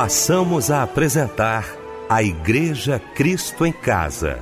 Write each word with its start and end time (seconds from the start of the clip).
passamos 0.00 0.70
a 0.70 0.82
apresentar 0.82 1.62
a 2.08 2.22
Igreja 2.22 2.98
Cristo 3.14 3.66
em 3.66 3.72
Casa. 3.72 4.38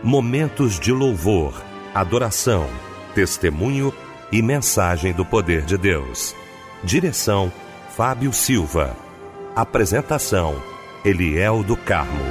Momentos 0.00 0.78
de 0.78 0.92
louvor, 0.92 1.60
adoração, 1.92 2.68
testemunho 3.12 3.92
e 4.30 4.40
mensagem 4.40 5.12
do 5.12 5.24
poder 5.24 5.62
de 5.62 5.76
Deus. 5.76 6.36
Direção: 6.84 7.52
Fábio 7.96 8.32
Silva. 8.32 8.96
Apresentação: 9.56 10.54
Eliel 11.04 11.64
do 11.64 11.76
Carmo. 11.76 12.22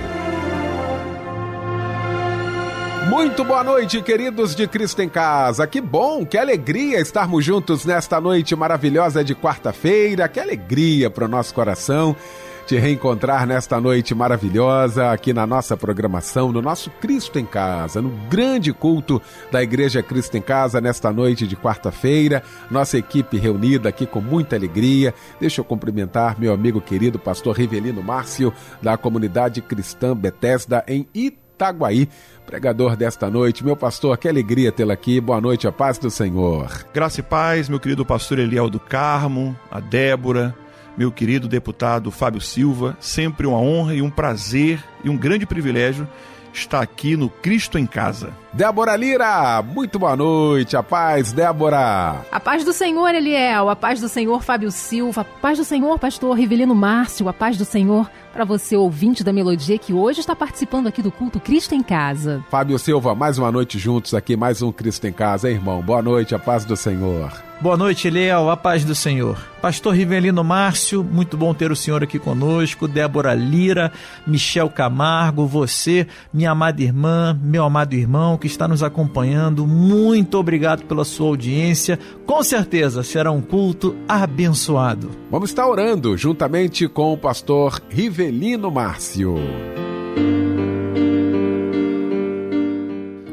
Muito 3.09 3.43
boa 3.43 3.65
noite, 3.65 4.01
queridos 4.01 4.55
de 4.55 4.65
Cristo 4.65 5.01
em 5.01 5.09
Casa. 5.09 5.67
Que 5.67 5.81
bom, 5.81 6.25
que 6.25 6.37
alegria 6.37 7.01
estarmos 7.01 7.43
juntos 7.43 7.83
nesta 7.83 8.21
noite 8.21 8.55
maravilhosa 8.55 9.25
de 9.25 9.35
quarta-feira. 9.35 10.29
Que 10.29 10.39
alegria 10.39 11.09
para 11.09 11.25
o 11.25 11.27
nosso 11.27 11.53
coração 11.53 12.15
te 12.65 12.77
reencontrar 12.77 13.45
nesta 13.45 13.79
noite 13.79 14.13
maravilhosa 14.15 15.11
aqui 15.11 15.33
na 15.33 15.45
nossa 15.45 15.75
programação, 15.75 16.51
no 16.51 16.61
nosso 16.61 16.89
Cristo 16.89 17.39
em 17.39 17.45
Casa, 17.45 18.01
no 18.01 18.09
grande 18.29 18.71
culto 18.71 19.21
da 19.51 19.61
Igreja 19.61 20.01
Cristo 20.01 20.37
em 20.37 20.41
Casa, 20.41 20.79
nesta 20.79 21.11
noite 21.11 21.47
de 21.47 21.55
quarta-feira. 21.55 22.43
Nossa 22.69 22.97
equipe 22.97 23.37
reunida 23.37 23.89
aqui 23.89 24.05
com 24.05 24.21
muita 24.21 24.55
alegria. 24.55 25.13
Deixa 25.39 25.61
eu 25.61 25.65
cumprimentar 25.65 26.39
meu 26.39 26.53
amigo 26.53 26.79
querido, 26.79 27.19
pastor 27.19 27.57
Rivelino 27.57 28.03
Márcio, 28.03 28.53
da 28.81 28.97
comunidade 28.97 29.61
cristã 29.61 30.15
Bethesda 30.15 30.83
em 30.87 31.07
Itaguaí 31.13 32.07
pregador 32.51 32.97
desta 32.97 33.29
noite. 33.29 33.63
Meu 33.63 33.77
pastor, 33.77 34.17
que 34.17 34.27
alegria 34.27 34.73
tê-lo 34.73 34.91
aqui. 34.91 35.21
Boa 35.21 35.39
noite, 35.39 35.67
a 35.67 35.71
paz 35.71 35.97
do 35.97 36.09
Senhor. 36.09 36.85
Graça 36.93 37.21
e 37.21 37.23
paz, 37.23 37.69
meu 37.69 37.79
querido 37.79 38.05
pastor 38.05 38.39
Eliel 38.39 38.69
do 38.69 38.77
Carmo, 38.77 39.57
a 39.71 39.79
Débora, 39.79 40.53
meu 40.97 41.11
querido 41.11 41.47
deputado 41.47 42.11
Fábio 42.11 42.41
Silva. 42.41 42.97
Sempre 42.99 43.47
uma 43.47 43.57
honra 43.57 43.95
e 43.95 44.01
um 44.01 44.09
prazer 44.09 44.83
e 45.03 45.09
um 45.09 45.17
grande 45.17 45.45
privilégio 45.45 46.07
estar 46.53 46.81
aqui 46.81 47.15
no 47.15 47.29
Cristo 47.29 47.77
em 47.77 47.85
Casa. 47.85 48.31
Débora 48.53 48.95
Lira, 48.95 49.61
muito 49.61 49.97
boa 49.97 50.15
noite, 50.15 50.75
a 50.75 50.83
paz, 50.83 51.31
Débora. 51.31 52.25
A 52.31 52.39
paz 52.39 52.63
do 52.63 52.73
Senhor, 52.73 53.07
Eliel, 53.13 53.69
a 53.69 53.75
paz 53.75 54.01
do 54.01 54.09
Senhor, 54.09 54.43
Fábio 54.43 54.71
Silva, 54.71 55.21
a 55.21 55.23
paz 55.23 55.57
do 55.57 55.63
Senhor, 55.63 55.97
pastor 55.97 56.37
Rivelino 56.37 56.75
Márcio, 56.75 57.29
a 57.29 57.33
paz 57.33 57.57
do 57.57 57.65
Senhor 57.65 58.09
para 58.33 58.45
você, 58.45 58.75
ouvinte 58.75 59.23
da 59.23 59.33
Melodia, 59.33 59.77
que 59.77 59.93
hoje 59.93 60.21
está 60.21 60.35
participando 60.35 60.87
aqui 60.87 61.01
do 61.01 61.11
culto 61.11 61.39
Cristo 61.39 61.75
em 61.75 61.83
Casa. 61.83 62.43
Fábio 62.49 62.79
Silva, 62.79 63.13
mais 63.13 63.37
uma 63.37 63.51
noite 63.51 63.77
juntos 63.77 64.13
aqui, 64.13 64.35
mais 64.35 64.61
um 64.61 64.71
Cristo 64.71 65.05
em 65.07 65.13
Casa, 65.13 65.49
hein, 65.49 65.55
irmão? 65.55 65.81
Boa 65.81 66.01
noite, 66.01 66.35
a 66.35 66.39
paz 66.39 66.65
do 66.65 66.75
Senhor. 66.75 67.50
Boa 67.61 67.77
noite, 67.77 68.07
Eliel, 68.07 68.49
a 68.49 68.57
paz 68.57 68.83
do 68.83 68.95
Senhor. 68.95 69.37
Pastor 69.61 69.93
Rivelino 69.93 70.43
Márcio, 70.43 71.03
muito 71.03 71.37
bom 71.37 71.53
ter 71.53 71.71
o 71.71 71.75
senhor 71.75 72.01
aqui 72.01 72.17
conosco. 72.17 72.87
Débora 72.87 73.35
Lira, 73.35 73.91
Michel 74.25 74.67
Camargo, 74.67 75.45
você, 75.45 76.07
minha 76.33 76.49
amada 76.49 76.81
irmã, 76.81 77.39
meu 77.39 77.63
amado 77.63 77.93
irmão 77.93 78.35
que 78.35 78.47
está 78.47 78.67
nos 78.67 78.81
acompanhando, 78.81 79.67
muito 79.67 80.39
obrigado 80.39 80.85
pela 80.85 81.05
sua 81.05 81.27
audiência. 81.27 81.99
Com 82.25 82.41
certeza 82.41 83.03
será 83.03 83.31
um 83.31 83.41
culto 83.41 83.95
abençoado. 84.07 85.11
Vamos 85.29 85.51
estar 85.51 85.67
orando 85.67 86.17
juntamente 86.17 86.87
com 86.87 87.13
o 87.13 87.17
pastor 87.17 87.79
Rivelino 87.91 88.71
Márcio. 88.71 89.35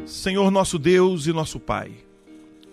Senhor 0.04 0.50
nosso 0.50 0.78
Deus 0.78 1.26
e 1.26 1.32
nosso 1.32 1.58
Pai 1.58 2.07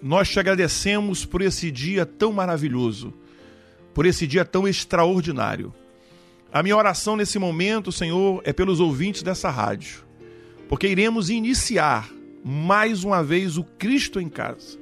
nós 0.06 0.30
te 0.30 0.40
agradecemos 0.40 1.26
por 1.26 1.42
esse 1.42 1.72
dia 1.72 2.06
tão 2.06 2.32
maravilhoso, 2.32 3.12
por 3.92 4.06
esse 4.06 4.28
dia 4.28 4.46
tão 4.46 4.68
extraordinário. 4.68 5.74
A 6.54 6.62
minha 6.62 6.78
oração 6.78 7.18
nesse 7.18 7.40
momento, 7.40 7.92
Senhor, 7.92 8.40
é 8.46 8.54
pelos 8.54 8.80
ouvintes 8.80 9.24
dessa 9.24 9.50
rádio, 9.50 10.06
porque 10.70 10.88
iremos 10.88 11.32
iniciar 11.32 12.08
mais 12.44 13.04
uma 13.04 13.24
vez 13.24 13.58
o 13.58 13.64
Cristo 13.64 14.22
em 14.22 14.30
casa. 14.30 14.78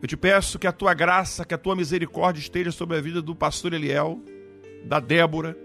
Eu 0.00 0.08
te 0.08 0.16
peço 0.16 0.58
que 0.58 0.66
a 0.66 0.72
tua 0.72 0.94
graça, 0.94 1.44
que 1.44 1.52
a 1.52 1.58
tua 1.58 1.76
misericórdia 1.76 2.40
esteja 2.40 2.72
sobre 2.72 2.96
a 2.96 3.02
vida 3.02 3.20
do 3.20 3.34
pastor 3.34 3.74
Eliel, 3.74 4.18
da 4.82 4.98
Débora, 4.98 5.58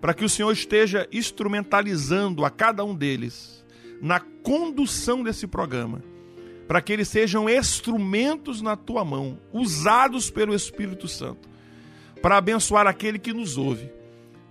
para 0.00 0.14
que 0.14 0.24
o 0.24 0.28
Senhor 0.28 0.52
esteja 0.52 1.08
instrumentalizando 1.10 2.44
a 2.44 2.50
cada 2.50 2.84
um 2.84 2.94
deles 2.94 3.64
na 4.00 4.20
condução 4.20 5.24
desse 5.24 5.48
programa 5.48 6.11
para 6.66 6.80
que 6.80 6.92
eles 6.92 7.08
sejam 7.08 7.48
instrumentos 7.48 8.62
na 8.62 8.76
tua 8.76 9.04
mão, 9.04 9.38
usados 9.52 10.30
pelo 10.30 10.54
Espírito 10.54 11.08
Santo, 11.08 11.48
para 12.20 12.36
abençoar 12.36 12.86
aquele 12.86 13.18
que 13.18 13.32
nos 13.32 13.58
ouve, 13.58 13.90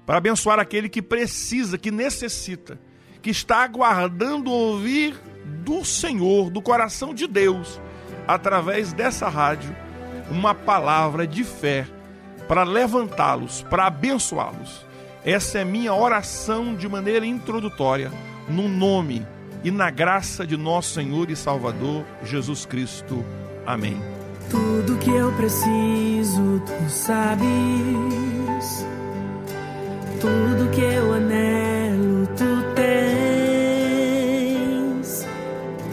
para 0.05 0.17
abençoar 0.17 0.59
aquele 0.59 0.89
que 0.89 1.01
precisa, 1.01 1.77
que 1.77 1.91
necessita, 1.91 2.79
que 3.21 3.29
está 3.29 3.63
aguardando 3.63 4.51
ouvir 4.51 5.15
do 5.63 5.85
Senhor, 5.85 6.49
do 6.49 6.61
coração 6.61 7.13
de 7.13 7.27
Deus, 7.27 7.79
através 8.27 8.93
dessa 8.93 9.29
rádio, 9.29 9.75
uma 10.29 10.53
palavra 10.53 11.25
de 11.25 11.43
fé 11.43 11.87
para 12.47 12.63
levantá-los, 12.63 13.63
para 13.63 13.87
abençoá-los. 13.87 14.85
Essa 15.23 15.59
é 15.59 15.65
minha 15.65 15.93
oração 15.93 16.75
de 16.75 16.87
maneira 16.89 17.25
introdutória, 17.25 18.11
no 18.49 18.67
nome 18.67 19.25
e 19.63 19.71
na 19.71 19.89
graça 19.89 20.45
de 20.45 20.57
nosso 20.57 20.93
Senhor 20.93 21.29
e 21.29 21.35
Salvador 21.35 22.03
Jesus 22.23 22.65
Cristo. 22.65 23.25
Amém. 23.65 23.97
Tudo 24.49 24.97
que 24.97 25.09
eu 25.11 25.31
preciso, 25.33 26.61
tu 26.65 26.89
sabes. 26.89 27.45
Tudo 30.19 30.69
que 30.71 30.81
eu 30.81 31.13
anelo, 31.13 32.27
tu 32.35 32.63
tens. 32.75 33.55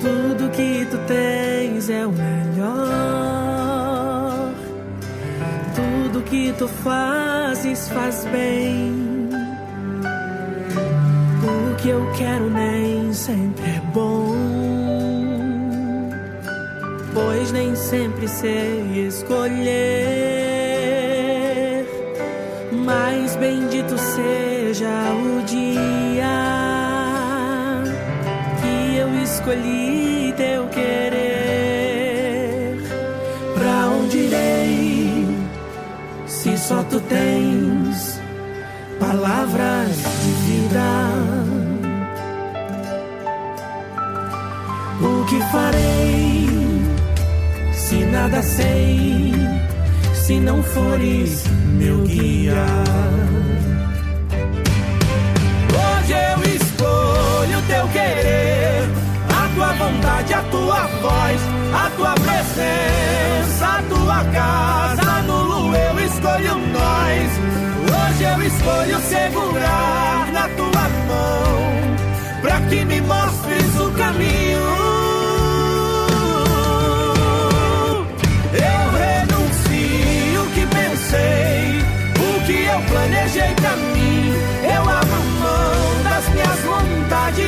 Tudo 0.00 0.50
que 0.50 0.86
tu 0.90 0.98
tens 1.06 1.88
é 1.90 2.06
o 2.06 2.10
melhor. 2.12 2.48
Tudo 5.74 6.22
que 6.22 6.52
tu 6.54 6.66
fazes 6.66 7.88
faz 7.88 8.24
bem 8.26 9.07
que 11.80 11.88
eu 11.88 12.10
quero 12.16 12.50
nem 12.50 13.12
sempre 13.12 13.64
é 13.64 13.80
bom. 13.92 14.34
Pois 17.14 17.52
nem 17.52 17.74
sempre 17.74 18.28
sei 18.28 19.06
escolher. 19.06 20.28
Mas 22.72 23.36
bendito 23.36 23.96
seja 23.98 24.88
o 25.12 25.42
dia 25.44 26.26
que 28.60 28.96
eu 28.96 29.22
escolhi 29.22 30.34
teu 30.36 30.66
querer. 30.68 31.18
Pra 33.54 33.88
onde 33.88 34.18
irei 34.18 35.26
se 36.26 36.56
só 36.56 36.82
tu 36.84 37.00
tens 37.00 38.20
palavras 38.98 39.96
de 39.96 40.30
vida? 40.46 41.17
Que 45.28 45.38
farei 45.52 46.48
se 47.72 47.96
nada 48.06 48.42
sei, 48.42 49.32
se 50.14 50.40
não 50.40 50.62
fores 50.62 51.44
meu 51.78 52.02
guia? 52.04 52.64
Hoje 55.74 56.12
eu 56.12 56.54
escolho 56.54 57.62
teu 57.66 57.88
querer, 57.88 58.88
a 59.28 59.54
tua 59.54 59.72
vontade, 59.74 60.32
a 60.32 60.42
tua 60.44 60.86
voz, 61.02 61.40
a 61.74 61.90
tua 61.96 62.14
presença, 62.14 63.66
a 63.66 63.82
tua 63.82 64.24
casa. 64.32 65.22
Nulo 65.22 65.74
eu 65.76 66.00
escolho 66.06 66.54
nós. 66.72 67.30
Hoje 67.84 68.24
eu 68.24 68.46
escolho 68.46 68.98
segurar 69.02 70.32
na 70.32 70.48
tua 70.56 70.88
mão, 71.06 72.40
pra 72.40 72.60
que 72.62 72.84
me 72.84 73.00
mostres 73.02 73.80
o 73.80 73.90
caminho. 73.92 74.77
Minhas 87.08 87.47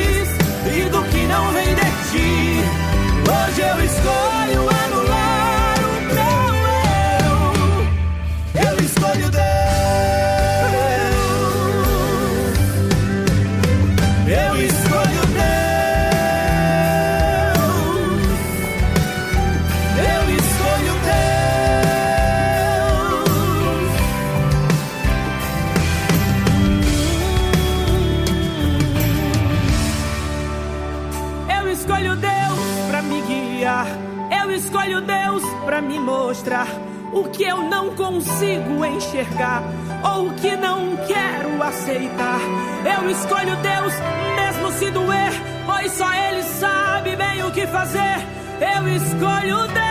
eu 37.51 37.63
não 37.63 37.93
consigo 37.95 38.85
enxergar 38.85 39.61
ou 40.03 40.29
que 40.31 40.55
não 40.55 40.95
quero 41.05 41.61
aceitar. 41.61 42.39
Eu 42.85 43.09
escolho 43.09 43.55
Deus 43.57 43.93
mesmo 44.37 44.71
se 44.71 44.89
doer, 44.89 45.33
pois 45.65 45.91
só 45.91 46.13
Ele 46.13 46.43
sabe 46.43 47.15
bem 47.17 47.43
o 47.43 47.51
que 47.51 47.67
fazer. 47.67 48.25
Eu 48.61 48.87
escolho 48.87 49.67
Deus. 49.67 49.81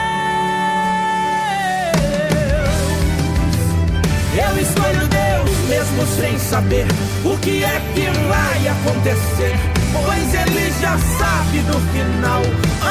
Eu 4.42 4.62
escolho 4.62 5.06
Deus 5.08 5.58
mesmo 5.68 6.06
sem 6.18 6.38
saber 6.38 6.86
o 7.24 7.36
que 7.38 7.62
é 7.62 7.82
que 7.94 8.08
vai 8.26 8.68
acontecer. 8.68 9.54
Pois 9.92 10.34
Ele 10.34 10.72
já 10.80 10.96
sabe 10.96 11.58
do 11.60 11.78
final, 11.92 12.42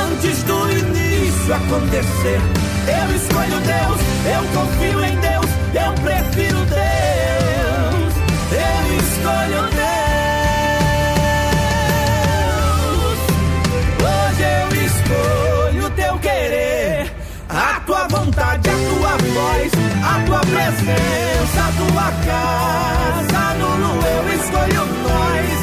antes 0.05 0.43
do 0.43 0.69
início 0.69 1.55
acontecer. 1.55 2.68
Eu 2.89 3.15
escolho 3.15 3.59
Deus, 3.61 3.99
eu 4.25 4.41
confio 4.53 4.99
em 5.05 5.15
Deus, 5.19 5.45
eu 5.75 5.93
prefiro 6.03 6.59
Deus. 6.65 8.13
Eu 8.51 8.81
escolho 8.97 9.61
Deus. 9.79 9.99
Hoje 14.09 14.43
eu 14.43 14.67
escolho 14.85 15.85
teu 15.91 16.17
querer, 16.19 17.11
a 17.49 17.79
tua 17.85 18.07
vontade, 18.07 18.69
a 18.69 18.73
tua 18.73 19.17
voz, 19.17 19.71
a 20.03 20.25
tua 20.25 20.39
presença, 20.39 21.59
a 21.61 21.71
tua 21.77 22.07
casa. 22.25 23.41
Nulo 23.59 23.91
eu 24.03 24.23
escolho 24.33 24.83
nós. 25.03 25.57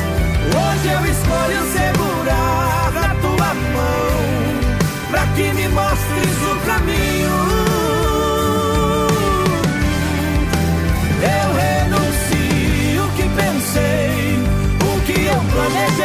Hoje 0.54 0.88
eu 0.88 1.02
escolho 1.06 1.60
segurar 1.72 2.92
a 2.94 3.14
tua 3.20 3.50
mão, 3.74 4.16
pra 5.10 5.26
que 5.34 5.46
me 5.54 5.66
mostres 5.68 5.95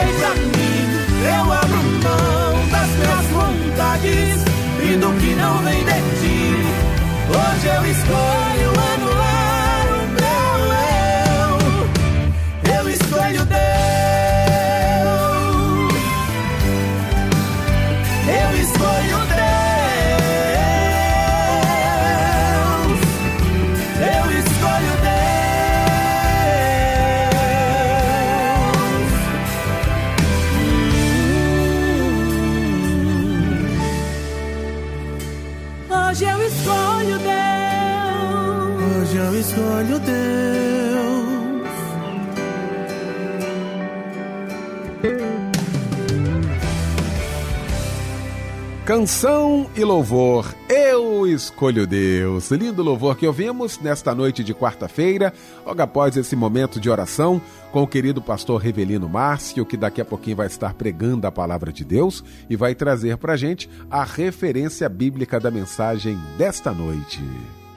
planejei 0.01 0.13
pra 0.19 0.33
mim. 0.35 0.89
Eu 1.23 1.53
abro 1.53 1.81
mão 2.03 2.67
das 2.69 2.89
minhas 2.89 3.25
vontades 3.27 4.43
e 4.83 4.95
do 4.97 5.13
que 5.19 5.35
não 5.35 5.57
vem 5.59 5.83
de 5.83 5.99
ti. 6.19 6.41
Hoje 7.29 7.67
eu 7.67 7.91
escolho 7.91 8.70
Canção 48.91 49.69
e 49.73 49.85
louvor, 49.85 50.53
eu 50.67 51.25
escolho 51.25 51.87
Deus. 51.87 52.51
Lindo 52.51 52.83
louvor 52.83 53.15
que 53.15 53.25
ouvimos 53.25 53.79
nesta 53.79 54.13
noite 54.13 54.43
de 54.43 54.53
quarta-feira, 54.53 55.33
logo 55.65 55.81
após 55.81 56.17
esse 56.17 56.35
momento 56.35 56.77
de 56.77 56.89
oração 56.89 57.41
com 57.71 57.83
o 57.83 57.87
querido 57.87 58.21
pastor 58.21 58.59
Revelino 58.59 59.07
Márcio, 59.07 59.65
que 59.65 59.77
daqui 59.77 60.01
a 60.01 60.05
pouquinho 60.05 60.35
vai 60.35 60.47
estar 60.47 60.73
pregando 60.73 61.25
a 61.25 61.31
palavra 61.31 61.71
de 61.71 61.85
Deus 61.85 62.21
e 62.49 62.57
vai 62.57 62.75
trazer 62.75 63.15
para 63.15 63.37
gente 63.37 63.69
a 63.89 64.03
referência 64.03 64.89
bíblica 64.89 65.39
da 65.39 65.49
mensagem 65.49 66.19
desta 66.37 66.73
noite. 66.73 67.21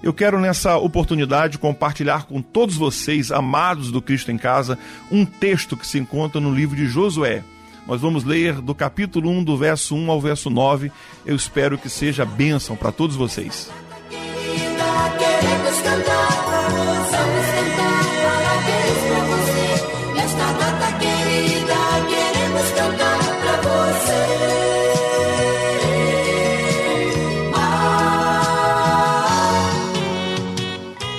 Eu 0.03 0.13
quero 0.13 0.41
nessa 0.41 0.79
oportunidade 0.79 1.59
compartilhar 1.59 2.27
com 2.27 2.43
todos 2.43 2.75
vocês, 2.77 3.31
amados 3.31 3.93
do 3.93 4.03
Cristo 4.03 4.33
em 4.33 4.37
Casa, 4.37 4.77
um 5.13 5.25
texto 5.25 5.77
que 5.77 5.87
se 5.87 5.97
encontra 5.97 6.41
no 6.41 6.53
livro 6.53 6.75
de 6.75 6.89
Josué. 6.89 7.45
Nós 7.87 8.01
vamos 8.01 8.25
ler 8.25 8.61
do 8.63 8.75
capítulo 8.75 9.31
1, 9.31 9.45
do 9.45 9.57
verso 9.57 9.95
1 9.95 10.11
ao 10.11 10.21
verso 10.21 10.49
9. 10.49 10.91
Eu 11.27 11.37
espero 11.37 11.77
que 11.77 11.89
seja 11.91 12.25
bênção 12.25 12.77
para 12.77 12.91
todos 12.91 13.15
vocês. 13.15 13.71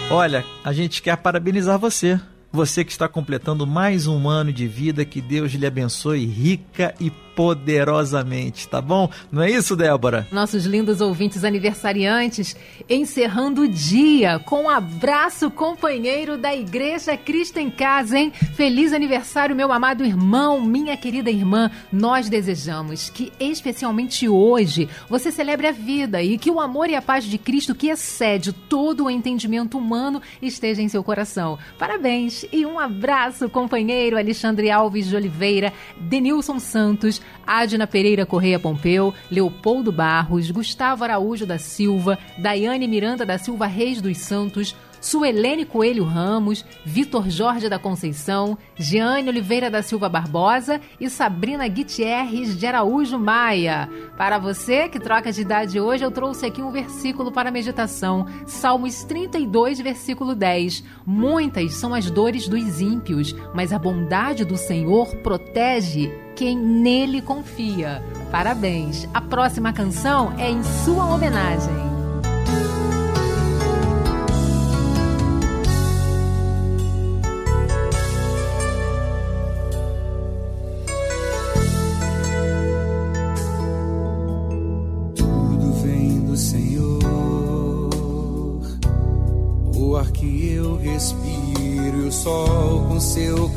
Olha, 0.09 0.45
a 0.63 0.73
gente 0.73 1.01
quer 1.01 1.17
parabenizar 1.17 1.77
você. 1.77 2.19
Você 2.55 2.85
que 2.85 2.91
está 2.93 3.09
completando 3.09 3.67
mais 3.67 4.07
um 4.07 4.29
ano 4.29 4.53
de 4.53 4.65
vida, 4.65 5.03
que 5.03 5.19
Deus 5.19 5.51
lhe 5.51 5.65
abençoe 5.65 6.25
rica 6.25 6.95
e 7.01 7.11
poderosamente, 7.35 8.67
tá 8.67 8.81
bom? 8.81 9.09
Não 9.29 9.41
é 9.41 9.51
isso, 9.51 9.75
Débora? 9.75 10.25
Nossos 10.31 10.65
lindos 10.65 11.01
ouvintes 11.01 11.43
aniversariantes, 11.43 12.55
encerrando 12.89 13.63
o 13.63 13.67
dia 13.67 14.39
com 14.39 14.63
um 14.63 14.69
abraço 14.69 15.51
companheiro 15.51 16.37
da 16.37 16.55
Igreja 16.55 17.17
Cristo 17.17 17.57
em 17.57 17.69
Casa, 17.69 18.17
hein? 18.17 18.31
Feliz 18.53 18.93
aniversário, 18.93 19.55
meu 19.55 19.71
amado 19.71 20.05
irmão, 20.05 20.61
minha 20.61 20.95
querida 20.95 21.29
irmã. 21.29 21.69
Nós 21.91 22.29
desejamos 22.29 23.09
que, 23.09 23.33
especialmente 23.37 24.29
hoje, 24.29 24.87
você 25.09 25.29
celebre 25.29 25.67
a 25.67 25.71
vida 25.73 26.23
e 26.23 26.37
que 26.37 26.49
o 26.49 26.61
amor 26.61 26.89
e 26.89 26.95
a 26.95 27.01
paz 27.01 27.25
de 27.25 27.37
Cristo, 27.37 27.75
que 27.75 27.89
excede 27.89 28.53
todo 28.53 29.05
o 29.05 29.11
entendimento 29.11 29.77
humano, 29.77 30.21
esteja 30.41 30.81
em 30.81 30.87
seu 30.87 31.03
coração. 31.03 31.59
Parabéns 31.77 32.44
e 32.51 32.65
um 32.65 32.79
abraço, 32.79 33.49
companheiro 33.49 34.17
Alexandre 34.17 34.69
Alves 34.69 35.07
de 35.07 35.15
Oliveira, 35.15 35.73
Denilson 35.97 36.59
Santos, 36.59 37.21
Adna 37.45 37.87
Pereira 37.87 38.25
Correia 38.25 38.59
Pompeu, 38.59 39.13
Leopoldo 39.31 39.91
Barros, 39.91 40.51
Gustavo 40.51 41.03
Araújo 41.03 41.45
da 41.45 41.57
Silva, 41.57 42.17
Daiane 42.37 42.87
Miranda 42.87 43.25
da 43.25 43.37
Silva 43.37 43.65
Reis 43.65 44.01
dos 44.01 44.17
Santos, 44.17 44.75
Suelene 45.05 45.65
Coelho 45.65 46.03
Ramos, 46.03 46.65
Vitor 46.83 47.29
Jorge 47.29 47.69
da 47.69 47.77
Conceição, 47.77 48.57
Jeane 48.75 49.29
Oliveira 49.29 49.69
da 49.69 49.83
Silva 49.83 50.09
Barbosa 50.09 50.81
e 50.99 51.11
Sabrina 51.11 51.67
Gutierrez 51.67 52.57
de 52.57 52.65
Araújo 52.65 53.19
Maia. 53.19 53.87
Para 54.17 54.39
você 54.39 54.89
que 54.89 54.99
troca 54.99 55.31
de 55.31 55.41
idade 55.41 55.79
hoje, 55.79 56.03
eu 56.03 56.09
trouxe 56.09 56.47
aqui 56.47 56.59
um 56.59 56.71
versículo 56.71 57.31
para 57.31 57.51
meditação. 57.51 58.25
Salmos 58.47 59.03
32, 59.03 59.79
versículo 59.79 60.33
10. 60.33 60.83
Muitas 61.05 61.75
são 61.75 61.93
as 61.93 62.09
dores 62.09 62.47
dos 62.47 62.81
ímpios, 62.81 63.35
mas 63.53 63.71
a 63.71 63.77
bondade 63.77 64.43
do 64.43 64.57
Senhor 64.57 65.15
protege 65.17 66.11
quem 66.35 66.57
nele 66.57 67.21
confia. 67.21 68.03
Parabéns! 68.31 69.07
A 69.13 69.21
próxima 69.21 69.71
canção 69.71 70.33
é 70.39 70.49
em 70.49 70.63
sua 70.63 71.05
homenagem. 71.13 71.94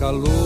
Calor. 0.08 0.37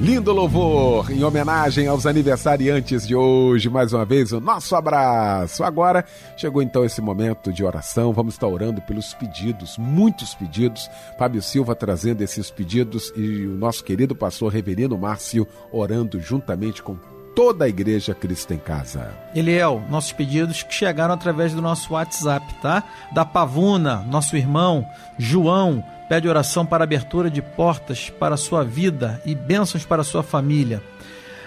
Lindo 0.00 0.32
louvor 0.32 1.10
em 1.10 1.22
homenagem 1.22 1.86
aos 1.86 2.06
aniversariantes 2.06 3.06
de 3.06 3.14
hoje. 3.14 3.68
Mais 3.68 3.92
uma 3.92 4.02
vez, 4.02 4.32
o 4.32 4.40
nosso 4.40 4.74
abraço. 4.74 5.62
Agora 5.62 6.06
chegou 6.38 6.62
então 6.62 6.86
esse 6.86 7.02
momento 7.02 7.52
de 7.52 7.62
oração. 7.62 8.10
Vamos 8.10 8.32
estar 8.32 8.46
orando 8.46 8.80
pelos 8.80 9.12
pedidos, 9.12 9.76
muitos 9.76 10.34
pedidos. 10.34 10.88
Fábio 11.18 11.42
Silva 11.42 11.74
trazendo 11.74 12.22
esses 12.22 12.50
pedidos 12.50 13.12
e 13.14 13.46
o 13.46 13.58
nosso 13.58 13.84
querido 13.84 14.16
pastor 14.16 14.50
Reverendo 14.50 14.96
Márcio 14.96 15.46
orando 15.70 16.18
juntamente 16.18 16.82
com 16.82 16.96
toda 17.34 17.64
a 17.64 17.68
Igreja 17.68 18.14
Cristo 18.14 18.52
em 18.52 18.58
Casa. 18.58 19.12
Eliel, 19.34 19.82
nossos 19.88 20.12
pedidos 20.12 20.62
que 20.62 20.74
chegaram 20.74 21.14
através 21.14 21.52
do 21.52 21.62
nosso 21.62 21.94
WhatsApp, 21.94 22.54
tá? 22.60 22.84
Da 23.12 23.24
Pavuna, 23.24 23.96
nosso 24.08 24.36
irmão, 24.36 24.86
João, 25.18 25.84
pede 26.08 26.28
oração 26.28 26.66
para 26.66 26.84
abertura 26.84 27.30
de 27.30 27.40
portas 27.40 28.10
para 28.10 28.34
a 28.34 28.38
sua 28.38 28.64
vida 28.64 29.20
e 29.24 29.34
bênçãos 29.34 29.84
para 29.84 30.02
a 30.02 30.04
sua 30.04 30.22
família. 30.22 30.82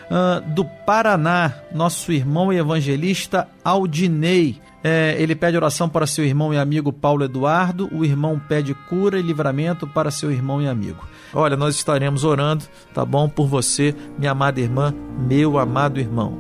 Ah, 0.09 0.41
do 0.45 0.65
Paraná, 0.65 1.53
nosso 1.73 2.11
irmão 2.11 2.51
e 2.51 2.57
evangelista 2.57 3.47
Aldinei. 3.63 4.61
É, 4.83 5.15
ele 5.17 5.33
pede 5.33 5.55
oração 5.55 5.87
para 5.87 6.05
seu 6.05 6.25
irmão 6.25 6.53
e 6.53 6.57
amigo 6.57 6.91
Paulo 6.91 7.23
Eduardo. 7.23 7.89
O 7.91 8.03
irmão 8.03 8.39
pede 8.49 8.73
cura 8.73 9.17
e 9.17 9.21
livramento 9.21 9.87
para 9.87 10.11
seu 10.11 10.31
irmão 10.31 10.61
e 10.61 10.67
amigo. 10.67 11.07
Olha, 11.33 11.55
nós 11.55 11.75
estaremos 11.75 12.23
orando, 12.23 12.65
tá 12.93 13.05
bom? 13.05 13.29
Por 13.29 13.47
você, 13.47 13.95
minha 14.17 14.31
amada 14.31 14.59
irmã, 14.59 14.93
meu 15.17 15.57
amado 15.57 15.99
irmão. 15.99 16.37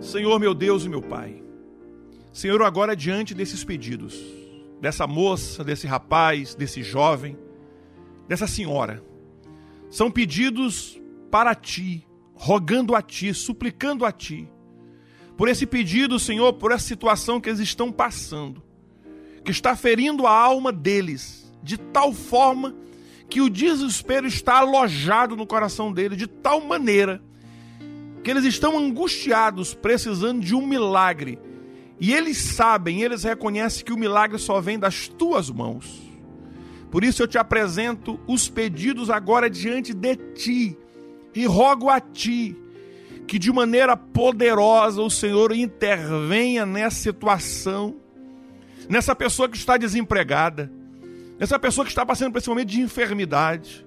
Senhor, 0.00 0.38
meu 0.38 0.52
Deus 0.54 0.84
e 0.84 0.88
meu 0.88 1.00
Pai, 1.00 1.42
Senhor, 2.32 2.60
agora 2.62 2.96
diante 2.96 3.34
desses 3.34 3.62
pedidos, 3.64 4.20
dessa 4.82 5.06
moça, 5.06 5.62
desse 5.62 5.86
rapaz, 5.86 6.56
desse 6.56 6.82
jovem, 6.82 7.38
dessa 8.26 8.48
senhora, 8.48 9.00
são 9.88 10.10
pedidos 10.10 11.00
para 11.30 11.54
ti, 11.54 12.04
rogando 12.34 12.96
a 12.96 13.00
ti, 13.00 13.32
suplicando 13.32 14.04
a 14.04 14.10
ti, 14.10 14.50
por 15.36 15.46
esse 15.46 15.66
pedido, 15.66 16.18
Senhor, 16.18 16.54
por 16.54 16.72
essa 16.72 16.84
situação 16.84 17.40
que 17.40 17.48
eles 17.48 17.60
estão 17.60 17.92
passando, 17.92 18.60
que 19.44 19.52
está 19.52 19.76
ferindo 19.76 20.26
a 20.26 20.32
alma 20.32 20.72
deles, 20.72 21.54
de 21.62 21.78
tal 21.78 22.12
forma 22.12 22.74
que 23.30 23.40
o 23.40 23.48
desespero 23.48 24.26
está 24.26 24.58
alojado 24.58 25.36
no 25.36 25.46
coração 25.46 25.92
deles, 25.92 26.18
de 26.18 26.26
tal 26.26 26.60
maneira 26.60 27.22
que 28.24 28.30
eles 28.30 28.44
estão 28.44 28.76
angustiados, 28.76 29.74
precisando 29.74 30.40
de 30.40 30.56
um 30.56 30.66
milagre. 30.66 31.38
E 32.02 32.12
eles 32.12 32.36
sabem, 32.36 33.00
eles 33.00 33.22
reconhecem 33.22 33.84
que 33.84 33.92
o 33.92 33.96
milagre 33.96 34.36
só 34.36 34.60
vem 34.60 34.76
das 34.76 35.06
tuas 35.06 35.48
mãos. 35.48 36.02
Por 36.90 37.04
isso 37.04 37.22
eu 37.22 37.28
te 37.28 37.38
apresento 37.38 38.18
os 38.26 38.48
pedidos 38.48 39.08
agora 39.08 39.48
diante 39.48 39.94
de 39.94 40.16
ti 40.16 40.76
e 41.32 41.46
rogo 41.46 41.88
a 41.88 42.00
ti 42.00 42.56
que 43.28 43.38
de 43.38 43.52
maneira 43.52 43.96
poderosa 43.96 45.00
o 45.00 45.08
Senhor 45.08 45.52
intervenha 45.52 46.66
nessa 46.66 46.96
situação, 46.96 47.94
nessa 48.88 49.14
pessoa 49.14 49.48
que 49.48 49.56
está 49.56 49.76
desempregada, 49.76 50.72
nessa 51.38 51.56
pessoa 51.56 51.84
que 51.84 51.92
está 51.92 52.04
passando 52.04 52.32
por 52.32 52.38
esse 52.38 52.48
momento 52.48 52.68
de 52.68 52.80
enfermidade, 52.80 53.86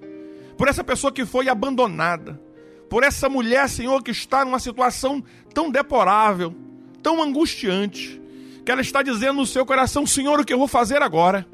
por 0.56 0.68
essa 0.68 0.82
pessoa 0.82 1.12
que 1.12 1.26
foi 1.26 1.50
abandonada, 1.50 2.40
por 2.88 3.02
essa 3.02 3.28
mulher, 3.28 3.68
Senhor, 3.68 4.02
que 4.02 4.10
está 4.10 4.42
numa 4.42 4.58
situação 4.58 5.22
tão 5.52 5.70
deplorável, 5.70 6.56
tão 7.02 7.22
angustiante, 7.22 8.20
que 8.64 8.72
ela 8.72 8.80
está 8.80 9.02
dizendo 9.02 9.34
no 9.34 9.46
seu 9.46 9.64
coração: 9.64 10.06
Senhor, 10.06 10.40
o 10.40 10.44
que 10.44 10.52
eu 10.52 10.58
vou 10.58 10.68
fazer 10.68 11.02
agora? 11.02 11.46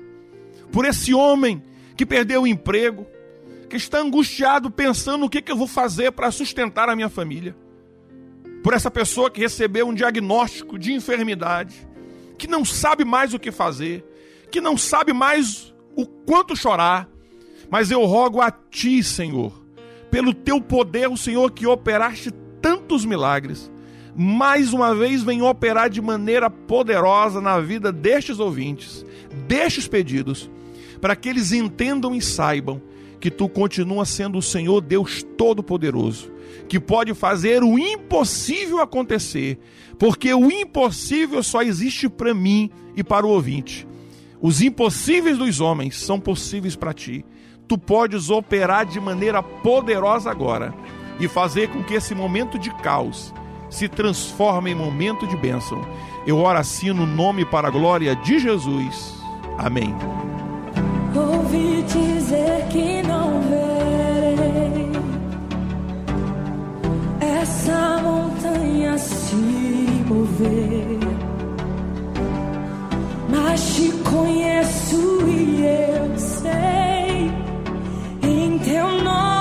Por 0.71 0.85
esse 0.85 1.13
homem 1.13 1.63
que 1.97 2.07
perdeu 2.07 2.43
o 2.43 2.47
emprego, 2.47 3.07
que 3.69 3.77
está 3.77 4.01
angustiado 4.01 4.71
pensando 4.71 5.25
o 5.25 5.31
que, 5.31 5.41
que 5.41 5.53
eu 5.53 5.57
vou 5.57 5.67
fazer 5.67 6.13
para 6.13 6.31
sustentar 6.31 6.89
a 6.89 6.97
minha 6.97 7.09
família. 7.09 7.57
Por 8.63 8.75
essa 8.75 8.91
pessoa 8.91 9.31
que 9.31 9.41
recebeu 9.41 9.89
um 9.89 9.95
diagnóstico 9.95 10.79
de 10.79 10.93
enfermidade, 10.93 11.87
que 12.39 12.47
não 12.47 12.65
sabe 12.65 13.05
mais 13.05 13.35
o 13.35 13.39
que 13.39 13.51
fazer, 13.51 14.05
que 14.51 14.61
não 14.61 14.77
sabe 14.77 15.13
mais 15.13 15.75
o 15.97 16.07
quanto 16.07 16.57
chorar. 16.57 17.09
Mas 17.71 17.91
eu 17.91 18.05
rogo 18.05 18.41
a 18.41 18.51
Ti, 18.51 19.03
Senhor, 19.03 19.53
pelo 20.11 20.35
Teu 20.35 20.61
poder, 20.61 21.09
o 21.09 21.17
Senhor 21.17 21.51
que 21.51 21.67
operaste 21.67 22.31
tantos 22.61 23.05
milagres, 23.05 23.71
mais 24.14 24.73
uma 24.73 24.95
vez 24.95 25.23
vem 25.23 25.42
operar 25.42 25.88
de 25.88 26.00
maneira 26.00 26.50
poderosa 26.50 27.40
na 27.40 27.59
vida 27.61 27.90
destes 27.90 28.38
ouvintes, 28.38 29.04
destes 29.47 29.88
pedidos, 29.88 30.50
para 31.00 31.16
que 31.16 31.28
eles 31.28 31.52
entendam 31.52 32.14
e 32.14 32.21
saibam 32.21 32.81
que 33.19 33.31
tu 33.31 33.49
continua 33.49 34.04
sendo 34.04 34.38
o 34.38 34.42
Senhor 34.42 34.81
Deus 34.81 35.23
Todo-Poderoso, 35.38 36.31
que 36.69 36.78
pode 36.78 37.14
fazer 37.14 37.62
o 37.62 37.78
impossível 37.78 38.81
acontecer, 38.81 39.59
porque 39.99 40.35
o 40.35 40.50
impossível 40.50 41.42
só 41.42 41.62
existe 41.62 42.09
para 42.09 42.35
mim 42.35 42.71
e 42.97 43.02
para 43.02 43.25
o 43.25 43.31
ouvinte. 43.31 43.87
Os 44.40 44.61
impossíveis 44.61 45.38
dos 45.38 45.61
homens 45.61 45.97
são 46.00 46.19
possíveis 46.19 46.75
para 46.75 46.92
ti. 46.92 47.25
Tu 47.69 47.78
podes 47.78 48.28
operar 48.28 48.85
de 48.85 48.99
maneira 49.00 49.40
poderosa 49.40 50.28
agora 50.31 50.75
e 51.21 51.28
fazer 51.28 51.69
com 51.69 51.83
que 51.85 51.95
esse 51.95 52.14
momento 52.14 52.59
de 52.59 52.71
caos 52.83 53.33
se 53.73 53.88
transforme 53.88 54.71
em 54.71 54.75
momento 54.75 55.26
de 55.26 55.37
bênção. 55.37 55.81
Eu 56.26 56.38
oro 56.38 56.59
assim 56.59 56.93
no 56.93 57.07
nome 57.07 57.45
para 57.45 57.69
a 57.69 57.71
glória 57.71 58.14
de 58.14 58.38
Jesus. 58.38 59.14
Amém. 59.59 59.95
Ouvi 61.17 61.83
dizer 61.83 62.67
que 62.71 63.02
não 63.02 63.41
verei 63.43 64.93
essa 67.41 68.00
montanha 68.02 68.97
se 68.99 69.35
mover, 70.07 70.99
mas 73.29 73.75
te 73.75 73.91
conheço 74.09 75.26
e 75.29 75.64
eu 75.64 76.19
sei 76.19 77.31
em 78.23 78.59
teu 78.59 79.02
nome 79.02 79.32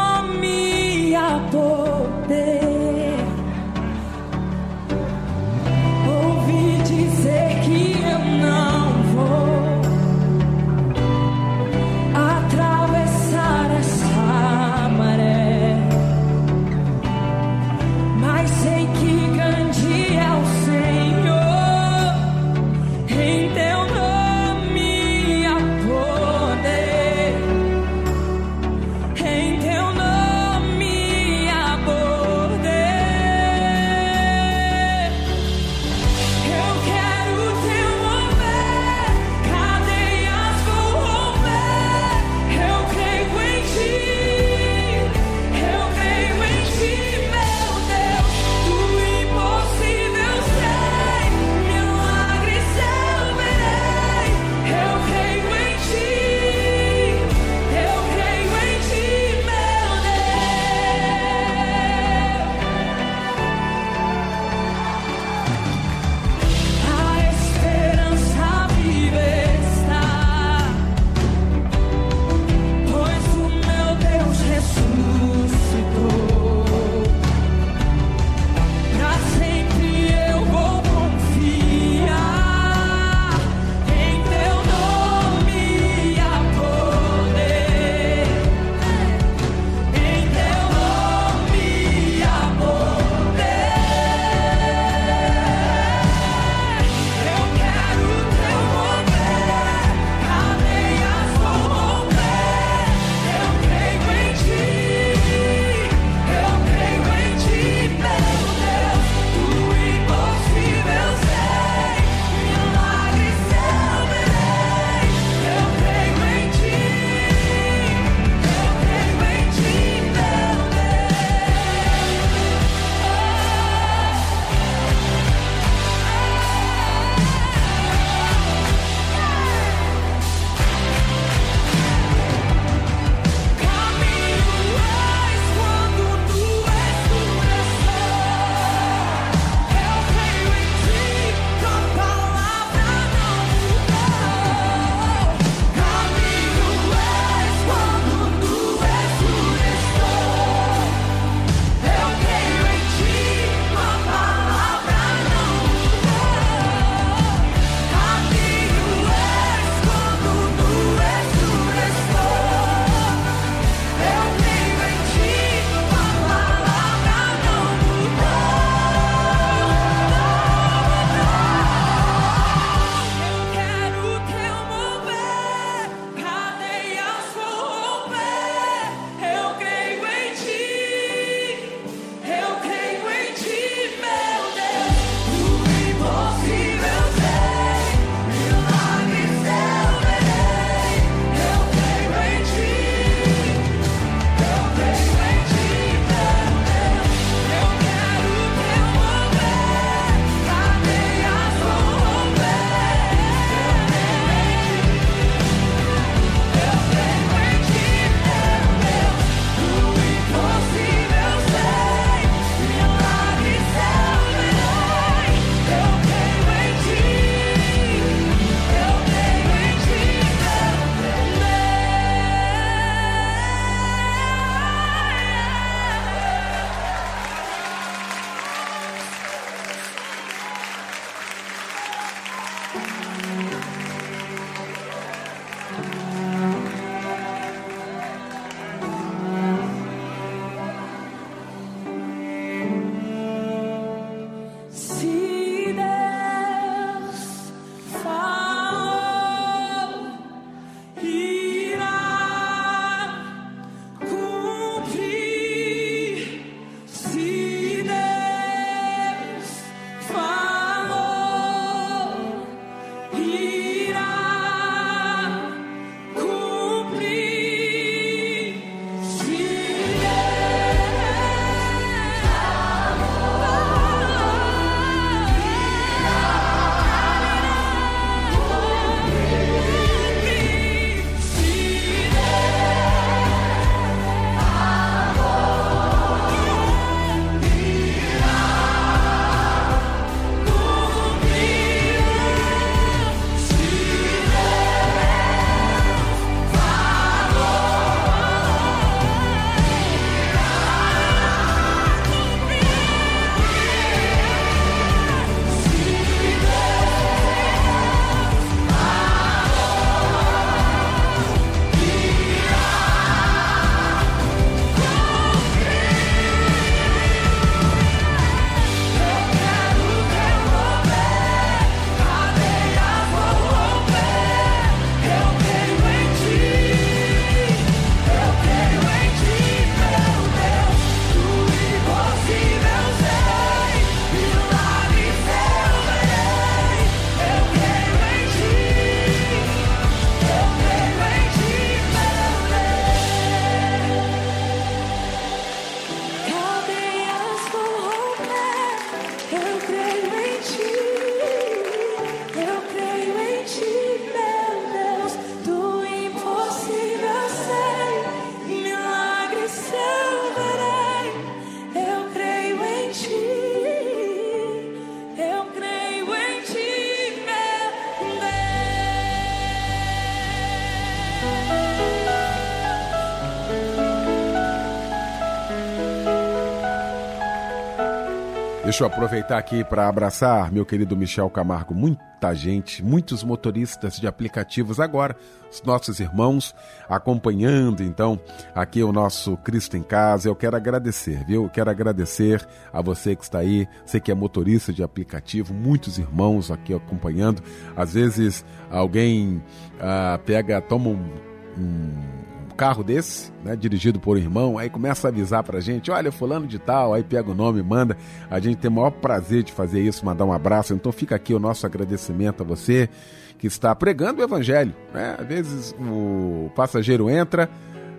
Deixa 378.71 378.85
eu 378.85 378.87
aproveitar 378.87 379.37
aqui 379.37 379.65
para 379.65 379.89
abraçar 379.89 380.49
meu 380.49 380.65
querido 380.65 380.95
Michel 380.95 381.29
Camargo. 381.29 381.75
Muita 381.75 382.33
gente, 382.33 382.81
muitos 382.81 383.21
motoristas 383.21 383.99
de 383.99 384.07
aplicativos 384.07 384.79
agora, 384.79 385.13
os 385.51 385.61
nossos 385.61 385.99
irmãos 385.99 386.55
acompanhando 386.87 387.83
então 387.83 388.17
aqui 388.55 388.81
o 388.81 388.93
nosso 388.93 389.35
Cristo 389.35 389.75
em 389.75 389.83
Casa. 389.83 390.29
Eu 390.29 390.37
quero 390.37 390.55
agradecer, 390.55 391.25
viu? 391.25 391.49
Quero 391.49 391.69
agradecer 391.69 392.47
a 392.71 392.81
você 392.81 393.13
que 393.13 393.23
está 393.23 393.39
aí, 393.39 393.67
você 393.85 393.99
que 393.99 394.09
é 394.09 394.15
motorista 394.15 394.71
de 394.71 394.81
aplicativo, 394.81 395.53
muitos 395.53 395.97
irmãos 395.97 396.49
aqui 396.49 396.73
acompanhando. 396.73 397.43
Às 397.75 397.93
vezes 397.93 398.45
alguém 398.69 399.43
ah, 399.81 400.17
pega, 400.25 400.61
toma 400.61 400.91
um, 400.91 401.09
um 401.57 402.21
carro 402.51 402.83
desse, 402.83 403.31
né, 403.43 403.55
dirigido 403.55 403.99
por 403.99 404.17
um 404.17 404.19
irmão, 404.19 404.57
aí 404.57 404.69
começa 404.69 405.07
a 405.07 405.09
avisar 405.09 405.43
pra 405.43 405.59
gente, 405.59 405.91
olha, 405.91 406.11
fulano 406.11 406.47
de 406.47 406.59
tal, 406.59 406.93
aí 406.93 407.03
pega 407.03 407.31
o 407.31 407.35
nome, 407.35 407.61
manda. 407.63 407.97
A 408.29 408.39
gente 408.39 408.57
tem 408.57 408.69
o 408.69 408.73
maior 408.73 408.91
prazer 408.91 409.43
de 409.43 409.51
fazer 409.51 409.81
isso, 409.81 410.05
mandar 410.05 410.25
um 410.25 410.33
abraço. 410.33 410.73
Então 410.73 410.91
fica 410.91 411.15
aqui 411.15 411.33
o 411.33 411.39
nosso 411.39 411.65
agradecimento 411.65 412.43
a 412.43 412.45
você 412.45 412.89
que 413.37 413.47
está 413.47 413.73
pregando 413.73 414.21
o 414.21 414.23
evangelho. 414.23 414.73
Né? 414.93 415.15
Às 415.19 415.27
vezes 415.27 415.75
o 415.79 416.51
passageiro 416.55 417.09
entra, 417.09 417.49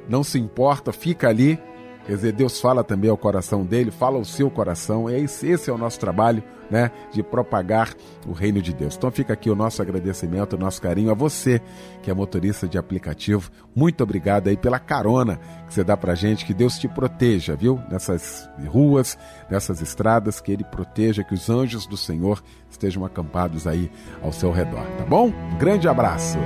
não 0.08 0.22
se 0.22 0.38
importa, 0.38 0.92
fica 0.92 1.28
ali. 1.28 1.58
Quer 2.06 2.16
dizer, 2.16 2.32
Deus 2.32 2.60
fala 2.60 2.82
também 2.82 3.10
ao 3.10 3.16
coração 3.16 3.64
dele, 3.64 3.90
fala 3.90 4.16
ao 4.16 4.24
seu 4.24 4.50
coração. 4.50 5.08
É 5.08 5.18
esse, 5.18 5.46
esse 5.46 5.70
é 5.70 5.72
o 5.72 5.78
nosso 5.78 6.00
trabalho, 6.00 6.42
né? 6.68 6.90
De 7.12 7.22
propagar 7.22 7.94
o 8.26 8.32
reino 8.32 8.60
de 8.60 8.72
Deus. 8.72 8.96
Então 8.96 9.10
fica 9.10 9.32
aqui 9.32 9.48
o 9.48 9.54
nosso 9.54 9.80
agradecimento, 9.80 10.54
o 10.54 10.58
nosso 10.58 10.82
carinho 10.82 11.10
a 11.10 11.14
você 11.14 11.60
que 12.02 12.10
é 12.10 12.14
motorista 12.14 12.66
de 12.66 12.76
aplicativo. 12.76 13.50
Muito 13.74 14.02
obrigado 14.02 14.48
aí 14.48 14.56
pela 14.56 14.80
carona 14.80 15.38
que 15.66 15.74
você 15.74 15.84
dá 15.84 15.96
pra 15.96 16.16
gente. 16.16 16.44
Que 16.44 16.52
Deus 16.52 16.76
te 16.76 16.88
proteja, 16.88 17.54
viu? 17.54 17.80
Nessas 17.88 18.50
ruas, 18.66 19.16
nessas 19.48 19.80
estradas, 19.80 20.40
que 20.40 20.50
Ele 20.50 20.64
proteja, 20.64 21.22
que 21.22 21.34
os 21.34 21.48
anjos 21.48 21.86
do 21.86 21.96
Senhor 21.96 22.42
estejam 22.68 23.04
acampados 23.04 23.66
aí 23.66 23.90
ao 24.20 24.32
seu 24.32 24.50
redor, 24.50 24.84
tá 24.98 25.04
bom? 25.04 25.28
Um 25.28 25.58
grande 25.58 25.86
abraço. 25.86 26.38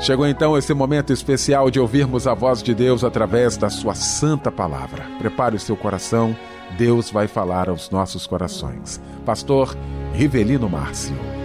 Chegou 0.00 0.26
então 0.26 0.56
esse 0.56 0.72
momento 0.72 1.12
especial 1.12 1.70
de 1.70 1.78
ouvirmos 1.78 2.26
a 2.26 2.32
voz 2.32 2.62
de 2.62 2.74
Deus 2.74 3.04
através 3.04 3.58
da 3.58 3.68
Sua 3.68 3.94
Santa 3.94 4.50
Palavra. 4.50 5.04
Prepare 5.18 5.56
o 5.56 5.60
seu 5.60 5.76
coração, 5.76 6.34
Deus 6.78 7.10
vai 7.10 7.28
falar 7.28 7.68
aos 7.68 7.90
nossos 7.90 8.26
corações. 8.26 8.98
Pastor 9.26 9.76
Rivelino 10.14 10.70
Márcio. 10.70 11.39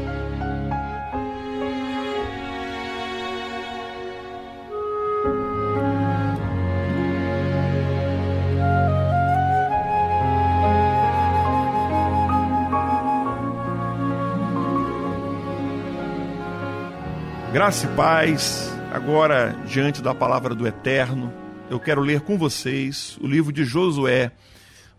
Graça 17.65 17.87
e 17.87 17.95
paz, 17.95 18.71
agora 18.91 19.55
diante 19.65 19.99
da 19.99 20.13
palavra 20.13 20.53
do 20.53 20.67
Eterno, 20.67 21.33
eu 21.67 21.79
quero 21.79 21.99
ler 21.99 22.21
com 22.21 22.37
vocês 22.37 23.17
o 23.19 23.25
livro 23.25 23.51
de 23.51 23.65
Josué, 23.65 24.31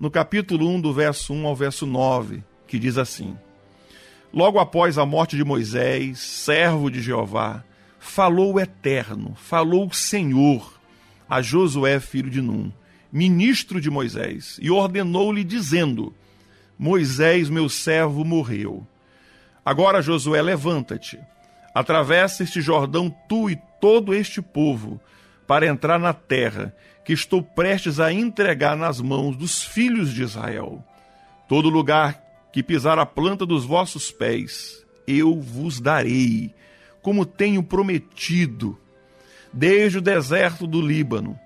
no 0.00 0.10
capítulo 0.10 0.68
1, 0.70 0.80
do 0.80 0.92
verso 0.92 1.32
1 1.32 1.46
ao 1.46 1.54
verso 1.54 1.86
9, 1.86 2.42
que 2.66 2.76
diz 2.76 2.98
assim: 2.98 3.38
Logo 4.34 4.58
após 4.58 4.98
a 4.98 5.06
morte 5.06 5.36
de 5.36 5.44
Moisés, 5.44 6.18
servo 6.18 6.90
de 6.90 7.00
Jeová, 7.00 7.62
falou 8.00 8.54
o 8.54 8.58
Eterno, 8.60 9.36
falou 9.36 9.86
o 9.86 9.94
Senhor 9.94 10.80
a 11.30 11.40
Josué, 11.40 12.00
filho 12.00 12.28
de 12.28 12.42
Num, 12.42 12.72
ministro 13.12 13.80
de 13.80 13.90
Moisés, 13.90 14.58
e 14.60 14.72
ordenou-lhe, 14.72 15.44
dizendo: 15.44 16.12
Moisés, 16.76 17.48
meu 17.48 17.68
servo, 17.68 18.24
morreu. 18.24 18.84
Agora, 19.64 20.02
Josué, 20.02 20.42
levanta-te 20.42 21.16
Atravessa 21.76 22.42
este 22.42 22.62
Jordão 22.62 23.14
tu 23.28 23.50
e 23.50 23.60
todo 23.78 24.14
este 24.14 24.40
povo, 24.40 24.98
para 25.46 25.66
entrar 25.66 25.98
na 25.98 26.14
terra 26.14 26.74
que 27.04 27.12
estou 27.12 27.42
prestes 27.42 28.00
a 28.00 28.10
entregar 28.10 28.74
nas 28.74 28.98
mãos 28.98 29.36
dos 29.36 29.62
filhos 29.62 30.10
de 30.10 30.22
Israel. 30.22 30.82
Todo 31.46 31.68
lugar 31.68 32.18
que 32.50 32.62
pisar 32.62 32.98
a 32.98 33.04
planta 33.04 33.44
dos 33.44 33.66
vossos 33.66 34.10
pés, 34.10 34.82
eu 35.06 35.38
vos 35.38 35.78
darei, 35.78 36.54
como 37.02 37.26
tenho 37.26 37.62
prometido, 37.62 38.80
desde 39.52 39.98
o 39.98 40.00
deserto 40.00 40.66
do 40.66 40.80
Líbano 40.80 41.38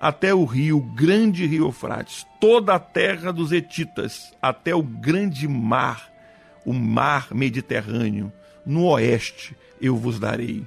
até 0.00 0.34
o 0.34 0.44
rio, 0.44 0.80
grande 0.96 1.46
rio 1.46 1.66
Eufrates, 1.66 2.26
toda 2.40 2.74
a 2.74 2.80
terra 2.80 3.32
dos 3.32 3.52
Etitas, 3.52 4.34
até 4.42 4.74
o 4.74 4.82
grande 4.82 5.46
mar, 5.46 6.10
o 6.64 6.72
mar 6.72 7.28
Mediterrâneo, 7.32 8.32
no 8.66 8.86
oeste 8.86 9.54
eu 9.80 9.96
vos 9.96 10.18
darei. 10.18 10.66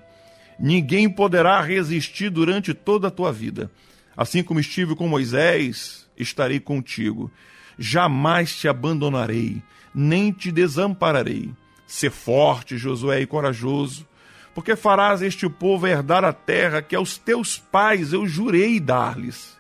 Ninguém 0.60 1.10
poderá 1.10 1.62
resistir 1.62 2.30
durante 2.30 2.74
toda 2.74 3.08
a 3.08 3.12
tua 3.12 3.32
vida. 3.32 3.72
Assim 4.16 4.44
como 4.44 4.60
estive 4.60 4.96
com 4.96 5.08
Moisés, 5.08 6.06
estarei 6.18 6.60
contigo. 6.60 7.32
Jamais 7.78 8.54
te 8.54 8.68
abandonarei, 8.68 9.64
nem 9.96 10.32
te 10.34 10.52
desampararei. 10.52 11.54
Sê 11.88 12.10
forte, 12.10 12.78
Josué, 12.78 13.22
e 13.22 13.26
corajoso, 13.26 14.06
porque 14.54 14.76
farás 14.76 15.22
este 15.22 15.48
povo 15.48 15.88
herdar 15.88 16.26
a 16.26 16.34
terra 16.34 16.82
que 16.82 16.96
aos 16.96 17.18
teus 17.18 17.58
pais 17.58 18.12
eu 18.12 18.28
jurei 18.28 18.80
dar-lhes. 18.80 19.58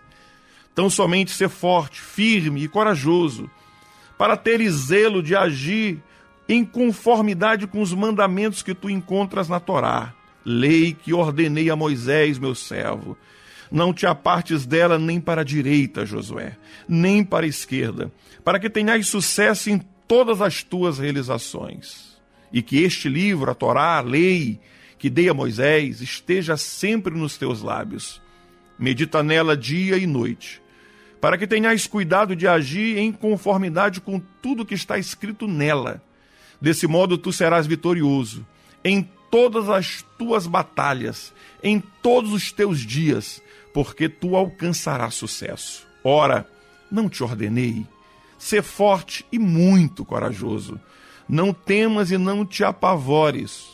Tão 0.75 0.89
somente 0.89 1.31
ser 1.31 1.49
forte, 1.49 2.01
firme 2.01 2.63
e 2.63 2.67
corajoso, 2.67 3.49
para 4.17 4.35
teres 4.35 4.73
zelo 4.73 5.23
de 5.23 5.35
agir 5.35 6.03
em 6.49 6.65
conformidade 6.65 7.67
com 7.67 7.79
os 7.79 7.93
mandamentos 7.93 8.63
que 8.63 8.73
tu 8.73 8.89
encontras 8.89 9.47
na 9.47 9.59
Torá, 9.59 10.15
lei 10.43 10.93
que 10.93 11.13
ordenei 11.13 11.69
a 11.69 11.75
Moisés, 11.75 12.39
meu 12.39 12.55
servo. 12.55 13.15
Não 13.71 13.93
te 13.93 14.07
apartes 14.07 14.65
dela 14.65 14.97
nem 14.97 15.21
para 15.21 15.41
a 15.41 15.43
direita, 15.43 16.07
Josué, 16.07 16.57
nem 16.87 17.23
para 17.23 17.45
a 17.45 17.47
esquerda, 17.47 18.11
para 18.43 18.59
que 18.59 18.67
tenhas 18.67 19.07
sucesso 19.07 19.69
em 19.69 19.79
todas 20.07 20.41
as 20.41 20.63
tuas 20.63 20.97
realizações. 20.97 22.17
E 22.51 22.63
que 22.63 22.81
este 22.81 23.07
livro, 23.07 23.51
a 23.51 23.53
Torá, 23.53 23.99
a 23.99 24.01
lei 24.01 24.59
que 24.97 25.07
dei 25.07 25.29
a 25.29 25.35
Moisés, 25.35 26.01
esteja 26.01 26.57
sempre 26.57 27.13
nos 27.13 27.37
teus 27.37 27.61
lábios. 27.61 28.19
Medita 28.77 29.21
nela 29.21 29.55
dia 29.55 29.97
e 29.97 30.07
noite, 30.07 30.59
para 31.21 31.37
que 31.37 31.45
tenhas 31.45 31.85
cuidado 31.85 32.35
de 32.35 32.47
agir 32.47 32.97
em 32.97 33.11
conformidade 33.11 34.01
com 34.01 34.19
tudo 34.41 34.65
que 34.65 34.73
está 34.73 34.97
escrito 34.97 35.47
nela 35.47 36.01
Desse 36.61 36.87
modo 36.87 37.17
tu 37.17 37.31
serás 37.31 37.65
vitorioso 37.65 38.45
em 38.83 39.07
todas 39.29 39.69
as 39.69 40.03
tuas 40.17 40.47
batalhas, 40.47 41.33
em 41.63 41.81
todos 42.01 42.31
os 42.33 42.51
teus 42.51 42.79
dias, 42.79 43.41
porque 43.73 44.09
tu 44.09 44.35
alcançarás 44.35 45.15
sucesso. 45.15 45.87
Ora, 46.03 46.49
não 46.91 47.07
te 47.07 47.23
ordenei? 47.23 47.85
Ser 48.37 48.63
forte 48.63 49.25
e 49.31 49.37
muito 49.37 50.03
corajoso. 50.03 50.79
Não 51.27 51.53
temas 51.53 52.09
e 52.09 52.17
não 52.17 52.45
te 52.45 52.63
apavores, 52.63 53.67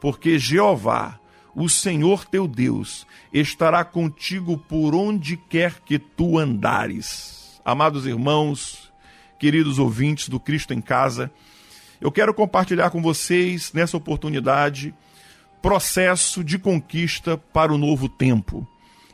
porque 0.00 0.38
Jeová, 0.38 1.18
o 1.54 1.68
Senhor 1.68 2.24
teu 2.24 2.48
Deus, 2.48 3.06
estará 3.32 3.84
contigo 3.84 4.56
por 4.56 4.94
onde 4.94 5.36
quer 5.36 5.80
que 5.80 5.98
tu 5.98 6.38
andares. 6.38 7.60
Amados 7.64 8.06
irmãos, 8.06 8.90
queridos 9.38 9.78
ouvintes 9.78 10.28
do 10.28 10.40
Cristo 10.40 10.72
em 10.72 10.80
Casa, 10.80 11.30
eu 12.00 12.12
quero 12.12 12.34
compartilhar 12.34 12.90
com 12.90 13.00
vocês, 13.00 13.72
nessa 13.72 13.96
oportunidade, 13.96 14.94
processo 15.62 16.44
de 16.44 16.58
conquista 16.58 17.36
para 17.36 17.72
o 17.72 17.78
novo 17.78 18.08
tempo. 18.08 18.66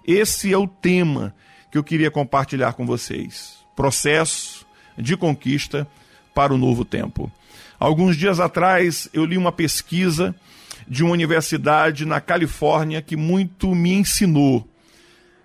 Esse 0.07 0.53
é 0.53 0.59
o 0.59 0.67
tema 0.67 1.35
que 1.71 1.79
eu 1.79 1.85
queria 1.85 2.11
compartilhar 2.11 2.73
com 2.73 2.85
vocês. 2.85 3.59
Processo 3.77 4.67
de 4.99 5.17
conquista 5.17 5.87
para 6.35 6.53
o 6.53 6.59
novo 6.59 6.85
tempo. 6.85 7.31
Alguns 7.79 8.17
dias 8.17 8.41
atrás 8.41 9.09
eu 9.13 9.25
li 9.25 9.39
uma 9.39 9.53
pesquisa 9.53 10.35
de 10.87 11.05
uma 11.05 11.13
universidade 11.13 12.05
na 12.05 12.21
Califórnia 12.21 13.01
que 13.01 13.17
muito 13.17 13.75
me 13.75 13.93
ensinou. 13.93 14.69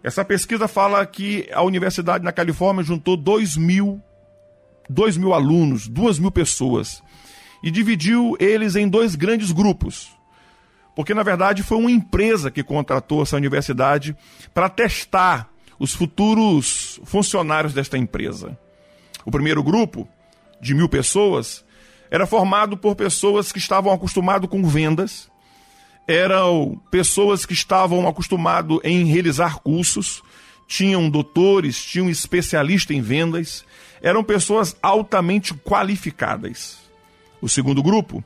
Essa 0.04 0.26
pesquisa 0.26 0.68
fala 0.68 1.06
que 1.06 1.48
a 1.54 1.62
universidade 1.62 2.24
na 2.24 2.32
Califórnia 2.32 2.84
juntou 2.84 3.16
2 3.16 3.58
mil, 3.58 4.02
2 4.90 5.18
mil 5.18 5.34
alunos, 5.34 5.88
2 5.88 6.20
mil 6.20 6.32
pessoas 6.32 7.04
e 7.62 7.72
dividiu 7.72 8.36
eles 8.40 8.76
em 8.76 8.88
dois 8.88 9.16
grandes 9.16 9.52
grupos. 9.52 10.16
Porque, 10.96 11.14
na 11.14 11.24
verdade, 11.24 11.62
foi 11.62 11.78
uma 11.78 11.92
empresa 11.92 12.50
que 12.50 12.64
contratou 12.64 13.22
essa 13.22 13.36
universidade 13.36 14.16
para 14.54 14.70
testar 14.70 15.50
os 15.80 15.94
futuros 15.94 17.00
funcionários 17.04 17.74
desta 17.74 17.98
empresa. 17.98 18.58
O 19.24 19.30
primeiro 19.30 19.62
grupo, 19.62 20.08
de 20.60 20.74
mil 20.74 20.90
pessoas, 20.90 21.64
era 22.10 22.26
formado 22.26 22.78
por 22.78 22.96
pessoas 22.96 23.52
que 23.52 23.60
estavam 23.60 23.92
acostumadas 23.92 24.50
com 24.50 24.64
vendas, 24.64 25.30
eram 26.08 26.82
pessoas 26.90 27.46
que 27.46 27.54
estavam 27.54 28.08
acostumadas 28.08 28.80
em 28.84 29.06
realizar 29.06 29.60
cursos, 29.60 30.24
tinham 30.68 31.10
doutores, 31.10 31.84
tinham 31.84 32.10
especialista 32.10 32.94
em 32.94 33.02
vendas, 33.02 33.66
eram 34.02 34.24
pessoas 34.24 34.76
altamente 34.82 35.54
qualificadas. 35.54 36.87
O 37.42 37.48
segundo 37.48 37.84
grupo, 37.84 38.24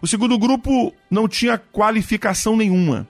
o 0.00 0.06
segundo 0.06 0.38
grupo 0.38 0.94
não 1.10 1.28
tinha 1.28 1.58
qualificação 1.58 2.56
nenhuma. 2.56 3.06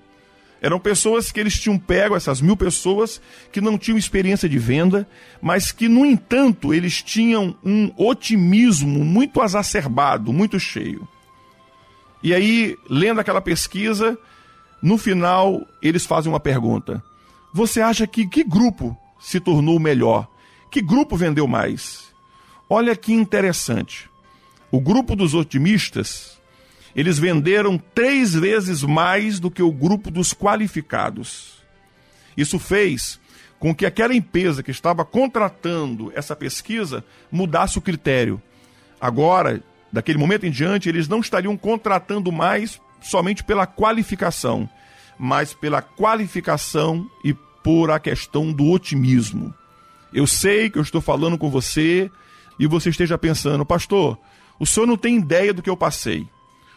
Eram 0.60 0.80
pessoas 0.80 1.30
que 1.30 1.38
eles 1.38 1.58
tinham 1.58 1.78
pego, 1.78 2.16
essas 2.16 2.40
mil 2.40 2.56
pessoas, 2.56 3.20
que 3.52 3.60
não 3.60 3.78
tinham 3.78 3.96
experiência 3.96 4.48
de 4.48 4.58
venda, 4.58 5.08
mas 5.40 5.70
que, 5.70 5.88
no 5.88 6.04
entanto, 6.04 6.74
eles 6.74 7.00
tinham 7.00 7.56
um 7.64 7.92
otimismo 7.96 9.04
muito 9.04 9.40
exacerbado, 9.40 10.32
muito 10.32 10.58
cheio. 10.58 11.06
E 12.22 12.34
aí, 12.34 12.76
lendo 12.90 13.20
aquela 13.20 13.40
pesquisa, 13.40 14.18
no 14.82 14.98
final, 14.98 15.64
eles 15.80 16.04
fazem 16.04 16.30
uma 16.32 16.40
pergunta: 16.40 17.02
Você 17.54 17.80
acha 17.80 18.06
que 18.06 18.26
que 18.26 18.42
grupo 18.42 18.96
se 19.20 19.38
tornou 19.38 19.78
melhor? 19.78 20.28
Que 20.70 20.82
grupo 20.82 21.16
vendeu 21.16 21.46
mais? 21.46 22.08
Olha 22.68 22.96
que 22.96 23.12
interessante. 23.12 24.10
O 24.70 24.80
grupo 24.80 25.16
dos 25.16 25.34
otimistas 25.34 26.38
eles 26.98 27.18
venderam 27.18 27.78
três 27.78 28.34
vezes 28.34 28.82
mais 28.82 29.38
do 29.38 29.50
que 29.50 29.62
o 29.62 29.70
grupo 29.70 30.10
dos 30.10 30.34
qualificados. 30.34 31.58
Isso 32.36 32.58
fez 32.58 33.20
com 33.58 33.74
que 33.74 33.86
aquela 33.86 34.14
empresa 34.14 34.62
que 34.62 34.70
estava 34.70 35.04
contratando 35.04 36.12
essa 36.14 36.34
pesquisa 36.34 37.04
mudasse 37.30 37.78
o 37.78 37.80
critério. 37.80 38.40
Agora, 39.00 39.62
daquele 39.92 40.18
momento 40.18 40.46
em 40.46 40.50
diante, 40.50 40.88
eles 40.88 41.08
não 41.08 41.20
estariam 41.20 41.56
contratando 41.56 42.32
mais 42.32 42.80
somente 43.00 43.44
pela 43.44 43.66
qualificação, 43.66 44.68
mas 45.18 45.52
pela 45.54 45.82
qualificação 45.82 47.08
e 47.24 47.32
por 47.62 47.90
a 47.90 48.00
questão 48.00 48.52
do 48.52 48.70
otimismo. 48.70 49.54
Eu 50.12 50.26
sei 50.26 50.70
que 50.70 50.78
eu 50.78 50.82
estou 50.82 51.00
falando 51.00 51.36
com 51.36 51.50
você 51.50 52.10
e 52.58 52.66
você 52.66 52.90
esteja 52.90 53.18
pensando, 53.18 53.64
pastor, 53.64 54.18
o 54.58 54.66
senhor 54.66 54.86
não 54.86 54.96
tem 54.96 55.16
ideia 55.16 55.52
do 55.52 55.62
que 55.62 55.70
eu 55.70 55.76
passei. 55.76 56.28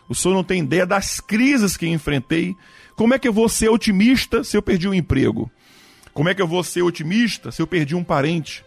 O 0.07 0.15
senhor 0.15 0.33
não 0.33 0.43
tem 0.43 0.61
ideia 0.61 0.85
das 0.85 1.19
crises 1.19 1.77
que 1.77 1.87
enfrentei. 1.87 2.55
Como 2.95 3.13
é 3.13 3.19
que 3.19 3.27
eu 3.27 3.33
vou 3.33 3.47
ser 3.47 3.69
otimista 3.69 4.43
se 4.43 4.57
eu 4.57 4.61
perdi 4.61 4.87
o 4.87 4.91
um 4.91 4.93
emprego? 4.93 5.49
Como 6.13 6.29
é 6.29 6.35
que 6.35 6.41
eu 6.41 6.47
vou 6.47 6.63
ser 6.63 6.81
otimista 6.81 7.51
se 7.51 7.61
eu 7.61 7.67
perdi 7.67 7.95
um 7.95 8.03
parente? 8.03 8.63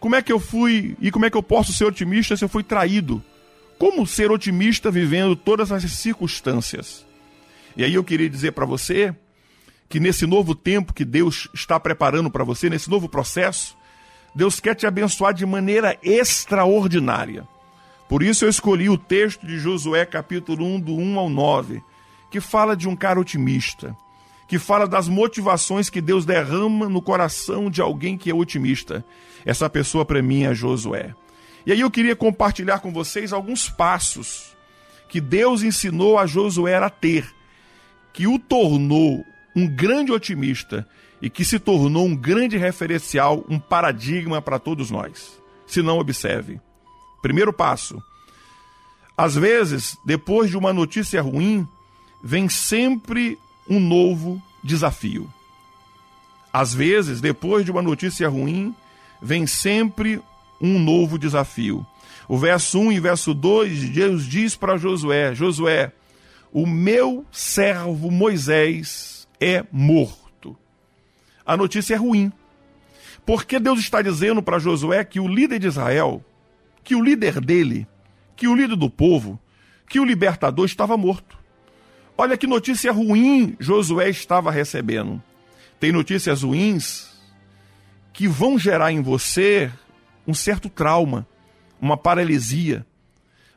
Como 0.00 0.16
é 0.16 0.22
que 0.22 0.32
eu 0.32 0.40
fui 0.40 0.96
e 1.00 1.10
como 1.10 1.26
é 1.26 1.30
que 1.30 1.36
eu 1.36 1.42
posso 1.42 1.72
ser 1.72 1.84
otimista 1.84 2.36
se 2.36 2.44
eu 2.44 2.48
fui 2.48 2.62
traído? 2.62 3.22
Como 3.78 4.06
ser 4.06 4.30
otimista 4.30 4.90
vivendo 4.90 5.36
todas 5.36 5.70
essas 5.70 5.92
circunstâncias? 5.92 7.06
E 7.76 7.84
aí 7.84 7.94
eu 7.94 8.02
queria 8.02 8.28
dizer 8.28 8.52
para 8.52 8.66
você 8.66 9.14
que 9.88 10.00
nesse 10.00 10.26
novo 10.26 10.54
tempo 10.54 10.92
que 10.92 11.04
Deus 11.04 11.48
está 11.54 11.78
preparando 11.78 12.30
para 12.30 12.44
você, 12.44 12.68
nesse 12.68 12.90
novo 12.90 13.08
processo, 13.08 13.76
Deus 14.34 14.60
quer 14.60 14.74
te 14.74 14.86
abençoar 14.86 15.34
de 15.34 15.44
maneira 15.44 15.98
extraordinária. 16.02 17.46
Por 18.10 18.24
isso 18.24 18.44
eu 18.44 18.48
escolhi 18.48 18.90
o 18.90 18.98
texto 18.98 19.46
de 19.46 19.56
Josué, 19.56 20.04
capítulo 20.04 20.66
1, 20.66 20.80
do 20.80 20.96
1 20.96 21.16
ao 21.16 21.30
9, 21.30 21.80
que 22.28 22.40
fala 22.40 22.76
de 22.76 22.88
um 22.88 22.96
cara 22.96 23.20
otimista, 23.20 23.96
que 24.48 24.58
fala 24.58 24.88
das 24.88 25.06
motivações 25.06 25.88
que 25.88 26.00
Deus 26.00 26.26
derrama 26.26 26.88
no 26.88 27.00
coração 27.00 27.70
de 27.70 27.80
alguém 27.80 28.18
que 28.18 28.28
é 28.28 28.34
otimista. 28.34 29.04
Essa 29.46 29.70
pessoa 29.70 30.04
para 30.04 30.20
mim 30.20 30.42
é 30.42 30.52
Josué. 30.52 31.14
E 31.64 31.70
aí 31.70 31.78
eu 31.78 31.88
queria 31.88 32.16
compartilhar 32.16 32.80
com 32.80 32.92
vocês 32.92 33.32
alguns 33.32 33.70
passos 33.70 34.56
que 35.08 35.20
Deus 35.20 35.62
ensinou 35.62 36.18
a 36.18 36.26
Josué 36.26 36.78
a 36.78 36.90
ter, 36.90 37.32
que 38.12 38.26
o 38.26 38.40
tornou 38.40 39.24
um 39.54 39.68
grande 39.68 40.10
otimista 40.10 40.84
e 41.22 41.30
que 41.30 41.44
se 41.44 41.60
tornou 41.60 42.06
um 42.06 42.16
grande 42.16 42.56
referencial, 42.56 43.44
um 43.48 43.60
paradigma 43.60 44.42
para 44.42 44.58
todos 44.58 44.90
nós. 44.90 45.40
Se 45.64 45.80
não, 45.80 46.00
observe. 46.00 46.60
Primeiro 47.22 47.52
passo. 47.52 48.02
Às 49.16 49.34
vezes, 49.34 49.98
depois 50.04 50.48
de 50.50 50.56
uma 50.56 50.72
notícia 50.72 51.20
ruim, 51.20 51.68
vem 52.22 52.48
sempre 52.48 53.38
um 53.68 53.78
novo 53.78 54.42
desafio. 54.64 55.28
Às 56.52 56.74
vezes, 56.74 57.20
depois 57.20 57.64
de 57.64 57.70
uma 57.70 57.82
notícia 57.82 58.28
ruim, 58.28 58.74
vem 59.20 59.46
sempre 59.46 60.20
um 60.60 60.78
novo 60.78 61.18
desafio. 61.18 61.86
O 62.28 62.38
verso 62.38 62.78
1 62.78 62.92
e 62.92 63.00
verso 63.00 63.34
2, 63.34 63.90
Deus 63.90 64.24
diz 64.24 64.56
para 64.56 64.76
Josué: 64.76 65.34
Josué, 65.34 65.92
o 66.52 66.66
meu 66.66 67.24
servo 67.30 68.10
Moisés 68.10 69.28
é 69.40 69.64
morto. 69.70 70.56
A 71.44 71.56
notícia 71.56 71.94
é 71.94 71.98
ruim. 71.98 72.32
Porque 73.24 73.60
Deus 73.60 73.78
está 73.78 74.02
dizendo 74.02 74.42
para 74.42 74.58
Josué 74.58 75.04
que 75.04 75.20
o 75.20 75.28
líder 75.28 75.58
de 75.58 75.68
Israel 75.68 76.24
que 76.82 76.94
o 76.94 77.02
líder 77.02 77.40
dele, 77.40 77.86
que 78.36 78.48
o 78.48 78.54
líder 78.54 78.76
do 78.76 78.90
povo, 78.90 79.38
que 79.88 80.00
o 80.00 80.04
libertador 80.04 80.64
estava 80.64 80.96
morto. 80.96 81.38
Olha 82.16 82.36
que 82.36 82.46
notícia 82.46 82.92
ruim 82.92 83.56
Josué 83.58 84.10
estava 84.10 84.50
recebendo. 84.50 85.22
Tem 85.78 85.90
notícias 85.90 86.42
ruins 86.42 87.10
que 88.12 88.28
vão 88.28 88.58
gerar 88.58 88.92
em 88.92 89.00
você 89.00 89.72
um 90.26 90.34
certo 90.34 90.68
trauma, 90.68 91.26
uma 91.80 91.96
paralisia. 91.96 92.86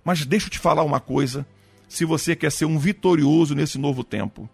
Mas 0.04 0.26
deixa 0.26 0.48
eu 0.48 0.52
te 0.52 0.60
falar 0.60 0.84
uma 0.84 1.00
coisa, 1.00 1.46
se 1.88 2.06
você 2.06 2.36
quer 2.36 2.52
ser 2.52 2.66
um 2.66 2.80
vitorioso 2.80 3.54
nesse 3.54 3.78
novo 3.78 4.04
tempo. 4.04 4.50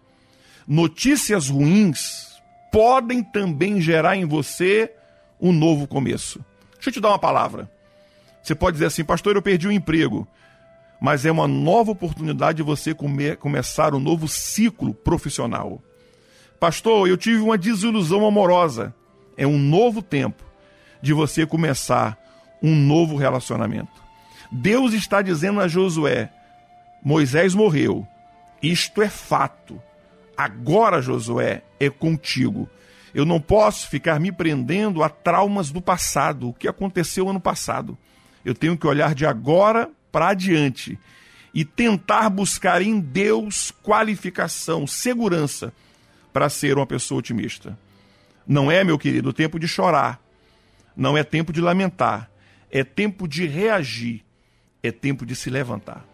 Notícias 0.66 1.48
ruins 1.48 2.30
podem 2.70 3.22
também 3.22 3.80
gerar 3.80 4.16
em 4.16 4.24
você 4.24 4.92
um 5.40 5.52
novo 5.52 5.86
começo. 5.86 6.44
Deixa 6.74 6.90
eu 6.90 6.92
te 6.94 7.00
dar 7.00 7.08
uma 7.08 7.18
palavra. 7.18 7.70
Você 8.42 8.54
pode 8.54 8.74
dizer 8.74 8.86
assim, 8.86 9.04
pastor, 9.04 9.36
eu 9.36 9.42
perdi 9.42 9.68
o 9.68 9.72
emprego. 9.72 10.26
Mas 11.00 11.24
é 11.24 11.30
uma 11.30 11.48
nova 11.48 11.92
oportunidade 11.92 12.56
de 12.56 12.62
você 12.62 12.94
come, 12.94 13.34
começar 13.36 13.94
um 13.94 14.00
novo 14.00 14.28
ciclo 14.28 14.92
profissional. 14.92 15.80
Pastor, 16.58 17.08
eu 17.08 17.16
tive 17.16 17.40
uma 17.40 17.56
desilusão 17.56 18.26
amorosa. 18.26 18.94
É 19.36 19.46
um 19.46 19.58
novo 19.58 20.02
tempo 20.02 20.44
de 21.00 21.14
você 21.14 21.46
começar 21.46 22.18
um 22.62 22.74
novo 22.74 23.16
relacionamento. 23.16 24.00
Deus 24.52 24.92
está 24.92 25.22
dizendo 25.22 25.60
a 25.60 25.68
Josué: 25.68 26.30
Moisés 27.02 27.54
morreu. 27.54 28.06
Isto 28.62 29.00
é 29.00 29.08
fato. 29.08 29.80
Agora, 30.36 31.00
Josué, 31.00 31.62
é 31.78 31.88
contigo. 31.88 32.68
Eu 33.14 33.24
não 33.24 33.40
posso 33.40 33.88
ficar 33.88 34.20
me 34.20 34.30
prendendo 34.30 35.02
a 35.02 35.08
traumas 35.08 35.70
do 35.70 35.80
passado, 35.80 36.48
o 36.48 36.54
que 36.54 36.68
aconteceu 36.68 37.28
ano 37.28 37.40
passado. 37.40 37.96
Eu 38.44 38.54
tenho 38.54 38.76
que 38.76 38.86
olhar 38.86 39.14
de 39.14 39.26
agora 39.26 39.90
para 40.10 40.28
adiante 40.28 40.98
e 41.52 41.64
tentar 41.64 42.30
buscar 42.30 42.80
em 42.80 43.00
Deus 43.00 43.72
qualificação, 43.82 44.86
segurança 44.86 45.72
para 46.32 46.48
ser 46.48 46.76
uma 46.76 46.86
pessoa 46.86 47.18
otimista. 47.18 47.76
Não 48.46 48.70
é, 48.70 48.82
meu 48.82 48.98
querido, 48.98 49.32
tempo 49.32 49.58
de 49.58 49.68
chorar. 49.68 50.20
Não 50.96 51.16
é 51.16 51.22
tempo 51.22 51.52
de 51.52 51.60
lamentar. 51.60 52.30
É 52.70 52.84
tempo 52.84 53.26
de 53.26 53.46
reagir. 53.46 54.24
É 54.82 54.90
tempo 54.90 55.26
de 55.26 55.34
se 55.34 55.50
levantar. 55.50 56.04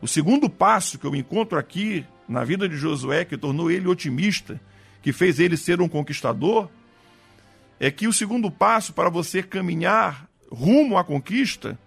O 0.00 0.08
segundo 0.08 0.48
passo 0.48 0.98
que 0.98 1.06
eu 1.06 1.14
encontro 1.14 1.58
aqui 1.58 2.04
na 2.28 2.44
vida 2.44 2.68
de 2.68 2.76
Josué, 2.76 3.24
que 3.24 3.36
tornou 3.36 3.70
ele 3.70 3.88
otimista, 3.88 4.60
que 5.02 5.12
fez 5.12 5.38
ele 5.38 5.56
ser 5.56 5.80
um 5.80 5.88
conquistador, 5.88 6.68
é 7.78 7.90
que 7.90 8.06
o 8.06 8.12
segundo 8.12 8.50
passo 8.50 8.92
para 8.92 9.08
você 9.08 9.42
caminhar 9.42 10.25
rumo 10.50 10.96
à 10.96 11.04
conquista 11.04 11.78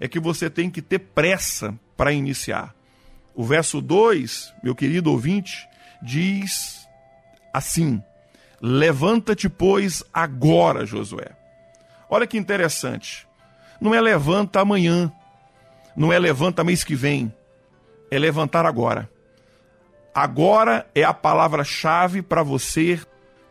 é 0.00 0.08
que 0.08 0.20
você 0.20 0.48
tem 0.48 0.70
que 0.70 0.82
ter 0.82 0.98
pressa 0.98 1.78
para 1.96 2.12
iniciar. 2.12 2.74
O 3.34 3.44
verso 3.44 3.80
2, 3.80 4.54
meu 4.62 4.74
querido 4.74 5.10
ouvinte, 5.10 5.68
diz 6.02 6.88
assim: 7.52 8.02
Levanta-te, 8.60 9.48
pois, 9.48 10.02
agora, 10.12 10.84
Josué. 10.84 11.30
Olha 12.10 12.26
que 12.26 12.38
interessante. 12.38 13.26
Não 13.80 13.94
é 13.94 14.00
levanta 14.00 14.60
amanhã, 14.60 15.12
não 15.96 16.12
é 16.12 16.18
levanta 16.18 16.64
mês 16.64 16.82
que 16.82 16.94
vem, 16.94 17.32
é 18.10 18.18
levantar 18.18 18.66
agora. 18.66 19.08
Agora 20.14 20.84
é 20.94 21.04
a 21.04 21.14
palavra-chave 21.14 22.22
para 22.22 22.42
você. 22.42 23.00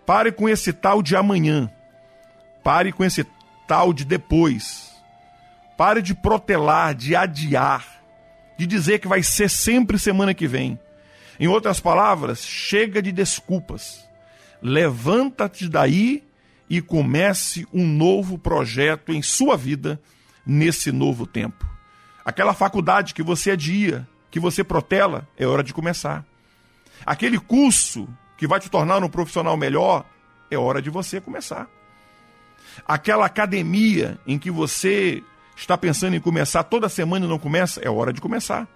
Pare 0.06 0.32
com 0.32 0.50
esse 0.50 0.74
tal 0.74 1.02
de 1.02 1.16
amanhã. 1.16 1.72
Pare 2.64 2.92
com 2.92 3.06
esse 3.06 3.24
de 3.94 4.06
depois. 4.06 4.96
Pare 5.78 6.02
de 6.02 6.16
protelar, 6.16 6.96
de 6.96 7.16
adiar, 7.16 7.86
de 8.58 8.66
dizer 8.66 9.00
que 9.00 9.08
vai 9.08 9.22
ser 9.22 9.50
sempre 9.50 10.00
semana 10.00 10.34
que 10.34 10.48
vem. 10.48 10.80
Em 11.40 11.48
outras 11.48 11.80
palavras, 11.80 12.44
chega 12.44 13.02
de 13.02 13.12
desculpas. 13.12 14.08
Levanta-te 14.62 15.70
daí 15.70 16.24
e 16.70 16.82
comece 16.82 17.68
um 17.72 17.86
novo 17.86 18.38
projeto 18.38 19.14
em 19.14 19.22
sua 19.22 19.56
vida 19.56 20.02
nesse 20.46 20.92
novo 20.92 21.28
tempo. 21.28 21.68
Aquela 22.26 22.54
faculdade 22.54 23.14
que 23.14 23.22
você 23.22 23.52
adia, 23.52 24.08
que 24.32 24.40
você 24.40 24.64
protela, 24.64 25.28
é 25.38 25.46
hora 25.46 25.64
de 25.64 25.74
começar. 25.74 26.26
Aquele 27.06 27.38
curso 27.38 28.08
que 28.38 28.48
vai 28.48 28.60
te 28.60 28.70
tornar 28.70 29.04
um 29.04 29.10
profissional 29.10 29.56
melhor, 29.56 30.06
é 30.50 30.58
hora 30.58 30.82
de 30.82 30.90
você 30.90 31.22
começar. 31.22 31.77
Aquela 32.86 33.26
academia 33.26 34.20
em 34.26 34.38
que 34.38 34.52
você 34.52 35.24
está 35.56 35.78
pensando 35.78 36.16
em 36.16 36.20
começar 36.20 36.64
toda 36.64 36.88
semana 36.88 37.26
e 37.26 37.30
não 37.30 37.40
começa, 37.40 37.82
é 37.82 37.90
hora 37.90 38.14
de 38.14 38.22
começar. 38.22 38.68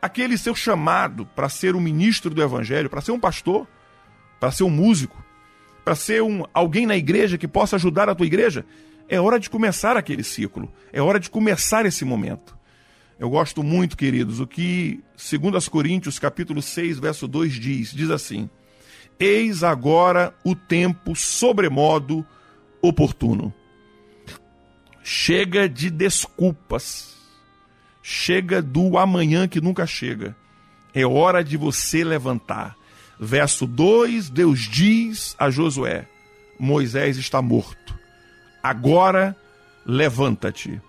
Aquele 0.00 0.38
seu 0.38 0.54
chamado 0.54 1.26
para 1.26 1.48
ser 1.48 1.74
um 1.74 1.80
ministro 1.80 2.30
do 2.30 2.42
evangelho, 2.42 2.88
para 2.88 3.00
ser 3.00 3.12
um 3.12 3.20
pastor, 3.20 3.66
para 4.38 4.50
ser 4.50 4.62
um 4.62 4.70
músico, 4.70 5.22
para 5.84 5.94
ser 5.94 6.22
um 6.22 6.44
alguém 6.54 6.86
na 6.86 6.96
igreja 6.96 7.36
que 7.36 7.48
possa 7.48 7.76
ajudar 7.76 8.08
a 8.08 8.14
tua 8.14 8.26
igreja, 8.26 8.64
é 9.08 9.20
hora 9.20 9.38
de 9.40 9.50
começar 9.50 9.96
aquele 9.96 10.22
ciclo, 10.22 10.72
é 10.92 11.02
hora 11.02 11.18
de 11.18 11.28
começar 11.28 11.84
esse 11.84 12.04
momento. 12.04 12.56
Eu 13.18 13.28
gosto 13.28 13.62
muito, 13.62 13.96
queridos, 13.96 14.40
o 14.40 14.46
que 14.46 15.02
2 15.18 15.68
Coríntios 15.68 16.18
capítulo 16.18 16.62
6, 16.62 16.98
verso 16.98 17.28
2 17.28 17.52
diz, 17.52 17.92
diz 17.92 18.08
assim: 18.08 18.48
Eis 19.18 19.62
agora 19.62 20.34
o 20.42 20.54
tempo 20.54 21.14
sobremodo 21.14 22.24
oportuno. 22.82 23.52
Chega 25.02 25.68
de 25.68 25.90
desculpas. 25.90 27.16
Chega 28.02 28.62
do 28.62 28.96
amanhã 28.98 29.46
que 29.46 29.60
nunca 29.60 29.86
chega. 29.86 30.36
É 30.94 31.06
hora 31.06 31.44
de 31.44 31.56
você 31.56 32.02
levantar. 32.02 32.76
Verso 33.18 33.66
2, 33.66 34.30
Deus 34.30 34.60
diz 34.60 35.36
a 35.38 35.50
Josué: 35.50 36.08
Moisés 36.58 37.16
está 37.18 37.42
morto. 37.42 37.98
Agora 38.62 39.36
levanta-te. 39.84 40.80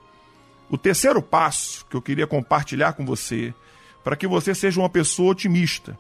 O 0.70 0.78
terceiro 0.78 1.22
passo 1.22 1.86
que 1.88 1.96
eu 1.96 2.02
queria 2.02 2.26
compartilhar 2.26 2.94
com 2.94 3.06
você, 3.06 3.54
para 4.04 4.16
que 4.16 4.26
você 4.26 4.56
seja 4.56 4.80
uma 4.80 4.90
pessoa 4.90 5.32
otimista, 5.32 5.98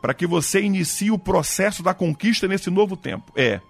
para 0.00 0.12
que 0.12 0.26
você 0.26 0.60
inicie 0.60 1.10
o 1.10 1.18
processo 1.18 1.82
da 1.82 1.94
conquista 1.94 2.46
nesse 2.46 2.70
novo 2.70 2.96
tempo, 2.96 3.32
é 3.34 3.60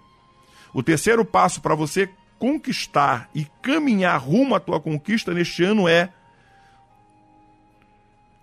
o 0.73 0.81
terceiro 0.81 1.25
passo 1.25 1.61
para 1.61 1.75
você 1.75 2.09
conquistar 2.39 3.29
e 3.35 3.45
caminhar 3.61 4.19
rumo 4.19 4.55
à 4.55 4.59
tua 4.59 4.79
conquista 4.79 5.33
neste 5.33 5.63
ano 5.63 5.87
é 5.87 6.09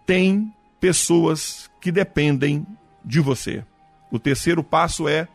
tem 0.06 0.52
pessoas 0.80 1.70
que 1.80 1.90
dependem 1.90 2.66
de 3.04 3.20
você. 3.20 3.64
O 4.10 4.18
terceiro 4.18 4.62
passo 4.62 5.08
é 5.08 5.26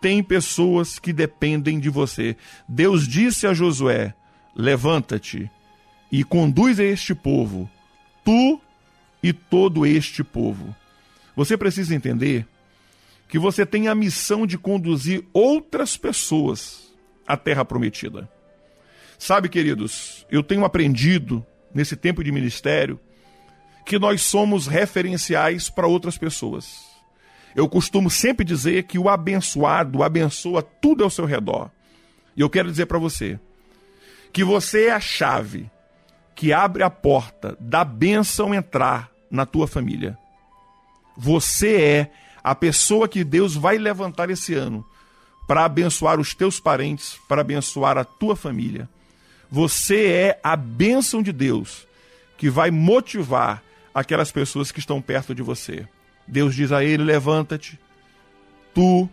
tem 0.00 0.22
pessoas 0.22 0.98
que 0.98 1.12
dependem 1.12 1.78
de 1.78 1.88
você. 1.88 2.36
Deus 2.68 3.06
disse 3.06 3.46
a 3.46 3.54
Josué: 3.54 4.14
Levanta-te 4.54 5.50
e 6.10 6.22
conduz 6.22 6.78
este 6.78 7.14
povo, 7.14 7.70
tu 8.24 8.60
e 9.22 9.32
todo 9.32 9.86
este 9.86 10.22
povo. 10.22 10.74
Você 11.34 11.56
precisa 11.56 11.94
entender 11.94 12.46
que 13.32 13.38
você 13.38 13.64
tem 13.64 13.88
a 13.88 13.94
missão 13.94 14.46
de 14.46 14.58
conduzir 14.58 15.24
outras 15.32 15.96
pessoas 15.96 16.92
à 17.26 17.34
terra 17.34 17.64
prometida. 17.64 18.28
Sabe, 19.18 19.48
queridos, 19.48 20.26
eu 20.30 20.42
tenho 20.42 20.66
aprendido 20.66 21.42
nesse 21.74 21.96
tempo 21.96 22.22
de 22.22 22.30
ministério 22.30 23.00
que 23.86 23.98
nós 23.98 24.20
somos 24.20 24.66
referenciais 24.66 25.70
para 25.70 25.86
outras 25.86 26.18
pessoas. 26.18 26.84
Eu 27.56 27.66
costumo 27.70 28.10
sempre 28.10 28.44
dizer 28.44 28.82
que 28.82 28.98
o 28.98 29.08
abençoado 29.08 30.02
abençoa 30.02 30.62
tudo 30.62 31.02
ao 31.02 31.08
seu 31.08 31.24
redor. 31.24 31.70
E 32.36 32.42
eu 32.42 32.50
quero 32.50 32.70
dizer 32.70 32.84
para 32.84 32.98
você 32.98 33.40
que 34.30 34.44
você 34.44 34.88
é 34.88 34.92
a 34.92 35.00
chave 35.00 35.70
que 36.34 36.52
abre 36.52 36.82
a 36.82 36.90
porta 36.90 37.56
da 37.58 37.82
bênção 37.82 38.54
entrar 38.54 39.10
na 39.30 39.46
tua 39.46 39.66
família. 39.66 40.18
Você 41.16 41.80
é 41.80 42.12
a 42.42 42.54
pessoa 42.54 43.08
que 43.08 43.22
Deus 43.22 43.54
vai 43.54 43.78
levantar 43.78 44.30
esse 44.30 44.54
ano 44.54 44.84
para 45.46 45.64
abençoar 45.64 46.18
os 46.18 46.34
teus 46.34 46.58
parentes, 46.58 47.18
para 47.28 47.40
abençoar 47.40 47.98
a 47.98 48.04
tua 48.04 48.34
família. 48.34 48.88
Você 49.50 50.06
é 50.06 50.40
a 50.42 50.56
bênção 50.56 51.22
de 51.22 51.32
Deus 51.32 51.86
que 52.36 52.48
vai 52.48 52.70
motivar 52.70 53.62
aquelas 53.94 54.32
pessoas 54.32 54.72
que 54.72 54.78
estão 54.78 55.00
perto 55.00 55.34
de 55.34 55.42
você. 55.42 55.86
Deus 56.26 56.54
diz 56.54 56.72
a 56.72 56.82
ele: 56.82 57.04
levanta-te, 57.04 57.78
tu 58.74 59.08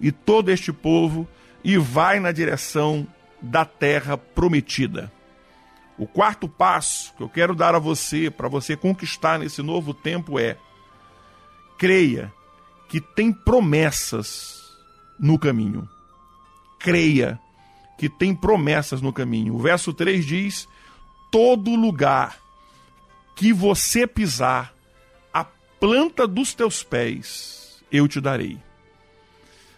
e 0.00 0.10
todo 0.10 0.50
este 0.50 0.72
povo, 0.72 1.28
e 1.62 1.76
vai 1.76 2.18
na 2.18 2.32
direção 2.32 3.06
da 3.40 3.64
terra 3.64 4.16
prometida. 4.16 5.12
O 5.98 6.06
quarto 6.06 6.48
passo 6.48 7.12
que 7.14 7.22
eu 7.22 7.28
quero 7.28 7.54
dar 7.54 7.74
a 7.74 7.78
você, 7.78 8.30
para 8.30 8.48
você 8.48 8.76
conquistar 8.76 9.38
nesse 9.38 9.62
novo 9.62 9.92
tempo, 9.92 10.38
é: 10.38 10.56
creia 11.78 12.32
que 12.92 13.00
tem 13.00 13.32
promessas 13.32 14.70
no 15.18 15.38
caminho. 15.38 15.88
Creia 16.78 17.40
que 17.96 18.06
tem 18.06 18.34
promessas 18.34 19.00
no 19.00 19.14
caminho. 19.14 19.54
O 19.54 19.58
verso 19.58 19.94
3 19.94 20.26
diz: 20.26 20.68
Todo 21.30 21.74
lugar 21.74 22.36
que 23.34 23.50
você 23.50 24.06
pisar, 24.06 24.74
a 25.32 25.42
planta 25.42 26.28
dos 26.28 26.52
teus 26.52 26.82
pés, 26.82 27.82
eu 27.90 28.06
te 28.06 28.20
darei. 28.20 28.58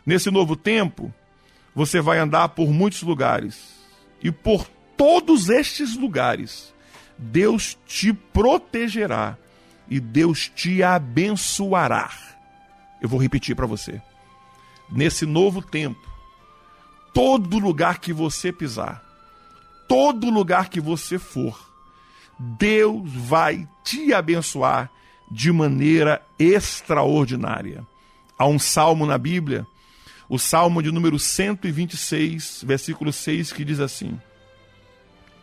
Nesse 0.05 0.29
novo 0.29 0.57
tempo, 0.57 1.15
você 1.73 2.01
vai 2.01 2.19
andar 2.19 2.49
por 2.49 2.73
muitos 2.73 3.03
lugares, 3.03 3.77
e 4.21 4.33
por 4.33 4.67
todos 4.97 5.49
estes 5.49 5.97
lugares, 5.97 6.75
Deus 7.17 7.79
te 7.87 8.12
protegerá 8.12 9.39
e 9.89 10.01
Deus 10.01 10.51
te 10.53 10.83
abençoará. 10.83 12.34
Eu 13.05 13.09
vou 13.11 13.21
repetir 13.21 13.55
para 13.55 13.67
você. 13.67 14.01
Nesse 14.91 15.27
novo 15.27 15.61
tempo, 15.61 16.01
todo 17.13 17.59
lugar 17.59 17.99
que 17.99 18.15
você 18.15 18.51
pisar, 18.51 19.05
todo 19.87 20.31
lugar 20.31 20.71
que 20.71 20.81
você 20.81 21.19
for, 21.19 21.71
Deus 22.39 23.13
vai 23.13 23.69
te 23.85 24.15
abençoar 24.15 24.91
de 25.31 25.53
maneira 25.53 26.23
extraordinária. 26.39 27.87
Há 28.39 28.47
um 28.47 28.59
salmo 28.59 29.05
na 29.05 29.19
Bíblia, 29.19 29.67
o 30.27 30.39
salmo 30.39 30.83
de 30.83 30.91
número 30.91 31.19
126, 31.19 32.65
versículo 32.67 33.13
6, 33.13 33.53
que 33.53 33.67
diz 33.67 33.81
assim: 33.81 34.19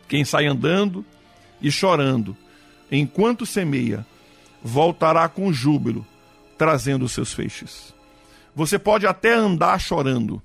Quem 0.08 0.24
sai 0.24 0.46
andando 0.46 1.04
e 1.60 1.70
chorando, 1.70 2.36
enquanto 2.90 3.46
semeia, 3.46 4.04
voltará 4.64 5.28
com 5.28 5.52
júbilo, 5.52 6.04
trazendo 6.62 7.04
os 7.04 7.10
seus 7.10 7.32
feixes. 7.32 7.92
Você 8.54 8.78
pode 8.78 9.04
até 9.04 9.34
andar 9.34 9.80
chorando, 9.80 10.40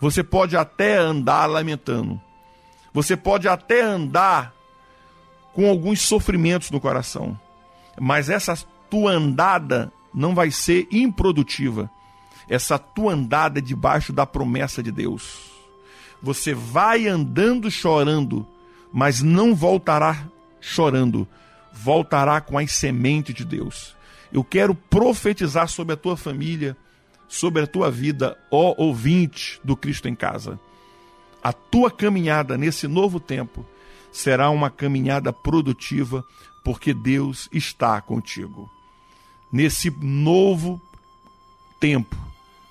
você 0.00 0.22
pode 0.22 0.56
até 0.56 0.96
andar 0.96 1.46
lamentando, 1.46 2.22
você 2.92 3.16
pode 3.16 3.48
até 3.48 3.82
andar 3.82 4.54
com 5.52 5.68
alguns 5.68 6.02
sofrimentos 6.02 6.70
no 6.70 6.78
coração, 6.78 7.36
mas 8.00 8.30
essa 8.30 8.56
tua 8.88 9.10
andada 9.10 9.92
não 10.14 10.36
vai 10.36 10.52
ser 10.52 10.86
improdutiva. 10.92 11.90
Essa 12.48 12.78
tua 12.78 13.14
andada 13.14 13.58
é 13.58 13.62
debaixo 13.62 14.12
da 14.12 14.24
promessa 14.24 14.84
de 14.84 14.92
Deus. 14.92 15.50
Você 16.22 16.54
vai 16.54 17.08
andando 17.08 17.68
chorando, 17.72 18.46
mas 18.92 19.20
não 19.20 19.52
voltará 19.52 20.28
chorando, 20.60 21.26
voltará 21.72 22.40
com 22.40 22.56
as 22.56 22.70
sementes 22.70 23.34
de 23.34 23.44
Deus. 23.44 23.96
Eu 24.32 24.42
quero 24.42 24.74
profetizar 24.74 25.68
sobre 25.68 25.94
a 25.94 25.96
tua 25.96 26.16
família, 26.16 26.76
sobre 27.28 27.62
a 27.62 27.66
tua 27.66 27.90
vida, 27.90 28.36
ó 28.50 28.74
ouvinte 28.76 29.60
do 29.64 29.76
Cristo 29.76 30.08
em 30.08 30.14
casa. 30.14 30.58
A 31.42 31.52
tua 31.52 31.90
caminhada 31.90 32.56
nesse 32.56 32.86
novo 32.88 33.20
tempo 33.20 33.66
será 34.12 34.48
uma 34.50 34.70
caminhada 34.70 35.32
produtiva, 35.32 36.24
porque 36.64 36.94
Deus 36.94 37.48
está 37.52 38.00
contigo. 38.00 38.70
Nesse 39.52 39.90
novo 39.90 40.80
tempo, 41.78 42.16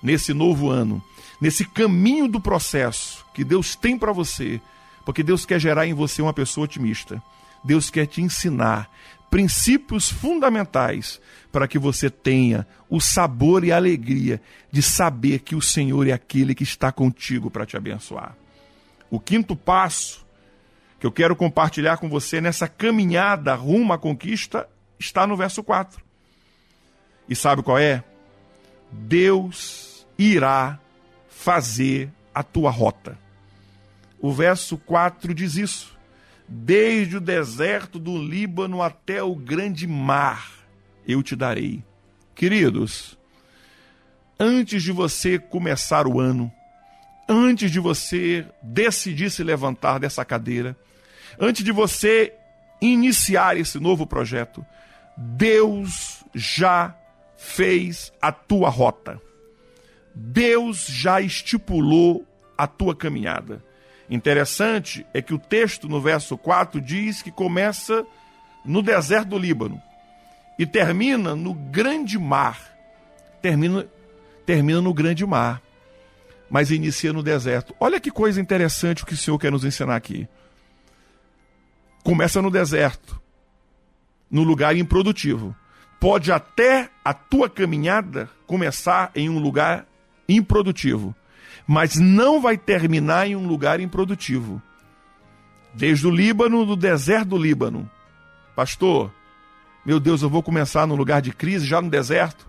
nesse 0.02 0.34
novo 0.34 0.70
ano, 0.70 1.02
nesse 1.40 1.64
caminho 1.64 2.26
do 2.26 2.40
processo 2.40 3.24
que 3.32 3.44
Deus 3.44 3.76
tem 3.76 3.96
para 3.96 4.12
você, 4.12 4.60
porque 5.04 5.22
Deus 5.22 5.44
quer 5.44 5.60
gerar 5.60 5.86
em 5.86 5.94
você 5.94 6.22
uma 6.22 6.32
pessoa 6.32 6.64
otimista. 6.64 7.22
Deus 7.62 7.90
quer 7.90 8.06
te 8.06 8.20
ensinar 8.20 8.90
princípios 9.34 10.08
fundamentais 10.08 11.20
para 11.50 11.66
que 11.66 11.76
você 11.76 12.08
tenha 12.08 12.64
o 12.88 13.00
sabor 13.00 13.64
e 13.64 13.72
a 13.72 13.76
alegria 13.76 14.40
de 14.70 14.80
saber 14.80 15.40
que 15.40 15.56
o 15.56 15.60
Senhor 15.60 16.06
é 16.06 16.12
aquele 16.12 16.54
que 16.54 16.62
está 16.62 16.92
contigo 16.92 17.50
para 17.50 17.66
te 17.66 17.76
abençoar. 17.76 18.36
O 19.10 19.18
quinto 19.18 19.56
passo 19.56 20.24
que 21.00 21.06
eu 21.06 21.10
quero 21.10 21.34
compartilhar 21.34 21.96
com 21.96 22.08
você 22.08 22.40
nessa 22.40 22.68
caminhada 22.68 23.56
rumo 23.56 23.92
à 23.92 23.98
conquista 23.98 24.68
está 25.00 25.26
no 25.26 25.36
verso 25.36 25.64
4. 25.64 26.00
E 27.28 27.34
sabe 27.34 27.60
qual 27.64 27.76
é? 27.76 28.04
Deus 28.92 30.06
irá 30.16 30.78
fazer 31.28 32.08
a 32.32 32.44
tua 32.44 32.70
rota. 32.70 33.18
O 34.20 34.32
verso 34.32 34.78
4 34.78 35.34
diz 35.34 35.56
isso 35.56 35.93
desde 36.48 37.16
o 37.16 37.20
deserto 37.20 37.98
do 37.98 38.16
Líbano 38.16 38.82
até 38.82 39.22
o 39.22 39.34
grande 39.34 39.86
mar, 39.86 40.50
eu 41.06 41.22
te 41.22 41.34
darei. 41.34 41.82
Queridos, 42.34 43.18
antes 44.38 44.82
de 44.82 44.92
você 44.92 45.38
começar 45.38 46.06
o 46.06 46.20
ano, 46.20 46.52
antes 47.28 47.70
de 47.70 47.80
você 47.80 48.46
decidir 48.62 49.30
se 49.30 49.42
levantar 49.42 49.98
dessa 49.98 50.24
cadeira, 50.24 50.76
antes 51.38 51.64
de 51.64 51.72
você 51.72 52.32
iniciar 52.80 53.56
esse 53.56 53.78
novo 53.78 54.06
projeto, 54.06 54.64
Deus 55.16 56.24
já 56.34 56.94
fez 57.36 58.12
a 58.20 58.32
tua 58.32 58.68
rota. 58.68 59.20
Deus 60.14 60.86
já 60.86 61.20
estipulou 61.20 62.26
a 62.56 62.66
tua 62.66 62.94
caminhada. 62.94 63.62
Interessante 64.08 65.06
é 65.14 65.22
que 65.22 65.32
o 65.32 65.38
texto 65.38 65.88
no 65.88 66.00
verso 66.00 66.36
4 66.36 66.80
diz 66.80 67.22
que 67.22 67.30
começa 67.30 68.04
no 68.64 68.82
deserto 68.82 69.30
do 69.30 69.38
Líbano 69.38 69.80
e 70.58 70.66
termina 70.66 71.34
no 71.34 71.54
grande 71.54 72.18
mar. 72.18 72.58
Termina, 73.40 73.86
termina 74.46 74.80
no 74.80 74.94
grande 74.94 75.24
mar, 75.26 75.60
mas 76.48 76.70
inicia 76.70 77.12
no 77.12 77.22
deserto. 77.22 77.74
Olha 77.80 78.00
que 78.00 78.10
coisa 78.10 78.40
interessante 78.40 79.02
o 79.02 79.06
que 79.06 79.14
o 79.14 79.16
Senhor 79.16 79.38
quer 79.38 79.50
nos 79.50 79.64
ensinar 79.64 79.96
aqui. 79.96 80.28
Começa 82.02 82.40
no 82.42 82.50
deserto, 82.50 83.20
no 84.30 84.42
lugar 84.42 84.76
improdutivo. 84.76 85.56
Pode 85.98 86.30
até 86.30 86.90
a 87.02 87.14
tua 87.14 87.48
caminhada 87.48 88.28
começar 88.46 89.10
em 89.14 89.30
um 89.30 89.38
lugar 89.38 89.86
improdutivo, 90.28 91.14
mas 91.66 91.96
não 91.96 92.40
vai 92.40 92.56
terminar 92.56 93.26
em 93.26 93.36
um 93.36 93.46
lugar 93.46 93.80
improdutivo. 93.80 94.60
Desde 95.74 96.06
o 96.06 96.10
Líbano, 96.10 96.64
do 96.64 96.76
deserto 96.76 97.30
do 97.30 97.38
Líbano. 97.38 97.90
Pastor, 98.54 99.12
meu 99.84 99.98
Deus, 99.98 100.22
eu 100.22 100.30
vou 100.30 100.42
começar 100.42 100.86
num 100.86 100.94
lugar 100.94 101.20
de 101.20 101.32
crise, 101.32 101.66
já 101.66 101.80
no 101.80 101.90
deserto. 101.90 102.48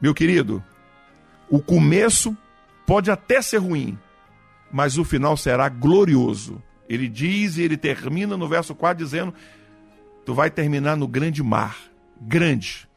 Meu 0.00 0.14
querido, 0.14 0.62
o 1.48 1.60
começo 1.60 2.36
pode 2.86 3.10
até 3.10 3.42
ser 3.42 3.58
ruim, 3.58 3.98
mas 4.72 4.96
o 4.96 5.04
final 5.04 5.36
será 5.36 5.68
glorioso. 5.68 6.62
Ele 6.88 7.08
diz 7.08 7.56
e 7.56 7.62
ele 7.62 7.76
termina 7.76 8.36
no 8.36 8.48
verso 8.48 8.74
4 8.74 9.04
dizendo: 9.04 9.34
Tu 10.24 10.34
vai 10.34 10.50
terminar 10.50 10.96
no 10.96 11.06
grande 11.06 11.42
mar. 11.42 11.76
Grande. 12.20 12.88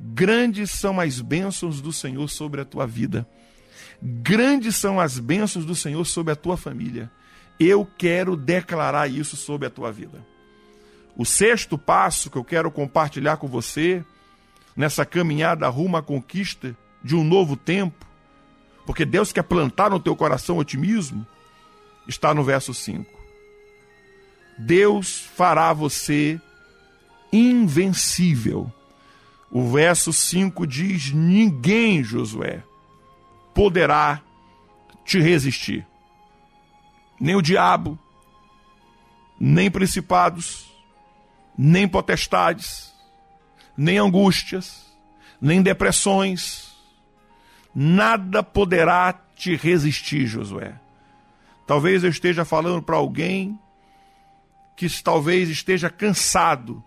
Grandes 0.00 0.70
são 0.70 0.98
as 0.98 1.20
bênçãos 1.20 1.80
do 1.80 1.92
Senhor 1.92 2.28
sobre 2.28 2.60
a 2.60 2.64
tua 2.64 2.86
vida. 2.86 3.28
Grandes 4.00 4.76
são 4.76 5.00
as 5.00 5.18
bênçãos 5.18 5.64
do 5.64 5.74
Senhor 5.74 6.04
sobre 6.04 6.32
a 6.32 6.36
tua 6.36 6.56
família. 6.56 7.10
Eu 7.58 7.84
quero 7.98 8.36
declarar 8.36 9.10
isso 9.10 9.36
sobre 9.36 9.66
a 9.66 9.70
tua 9.70 9.90
vida. 9.90 10.24
O 11.16 11.24
sexto 11.24 11.76
passo 11.76 12.30
que 12.30 12.38
eu 12.38 12.44
quero 12.44 12.70
compartilhar 12.70 13.38
com 13.38 13.48
você, 13.48 14.04
nessa 14.76 15.04
caminhada 15.04 15.68
rumo 15.68 15.96
à 15.96 16.02
conquista 16.02 16.76
de 17.02 17.16
um 17.16 17.24
novo 17.24 17.56
tempo, 17.56 18.06
porque 18.86 19.04
Deus 19.04 19.32
quer 19.32 19.42
plantar 19.42 19.90
no 19.90 19.98
teu 19.98 20.14
coração 20.14 20.58
otimismo, 20.58 21.26
está 22.06 22.32
no 22.32 22.44
verso 22.44 22.72
5. 22.72 23.18
Deus 24.56 25.20
fará 25.36 25.72
você 25.72 26.40
invencível. 27.32 28.72
O 29.50 29.70
verso 29.70 30.12
5 30.12 30.66
diz: 30.66 31.12
Ninguém, 31.12 32.02
Josué, 32.02 32.62
poderá 33.58 34.22
te 35.04 35.18
resistir. 35.18 35.84
Nem 37.18 37.34
o 37.34 37.42
diabo, 37.42 37.98
nem 39.40 39.68
principados, 39.68 40.72
nem 41.58 41.88
potestades, 41.88 42.94
nem 43.76 43.98
angústias, 43.98 44.96
nem 45.40 45.60
depressões, 45.60 46.72
nada 47.74 48.44
poderá 48.44 49.12
te 49.34 49.56
resistir, 49.56 50.24
Josué. 50.28 50.78
Talvez 51.66 52.04
eu 52.04 52.10
esteja 52.10 52.44
falando 52.44 52.80
para 52.80 52.94
alguém 52.94 53.58
que 54.76 54.88
talvez 55.02 55.48
esteja 55.48 55.90
cansado 55.90 56.80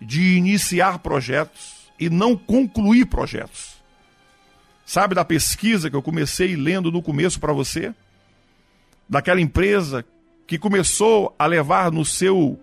de 0.00 0.36
iniciar 0.36 1.00
projetos 1.00 1.90
e 1.98 2.08
não 2.08 2.36
concluir 2.36 3.06
projetos. 3.06 3.71
Sabe 4.84 5.14
da 5.14 5.24
pesquisa 5.24 5.88
que 5.88 5.96
eu 5.96 6.02
comecei 6.02 6.56
lendo 6.56 6.90
no 6.90 7.02
começo 7.02 7.38
para 7.38 7.52
você? 7.52 7.94
Daquela 9.08 9.40
empresa 9.40 10.04
que 10.46 10.58
começou 10.58 11.34
a 11.38 11.46
levar 11.46 11.90
no 11.90 12.04
seu 12.04 12.58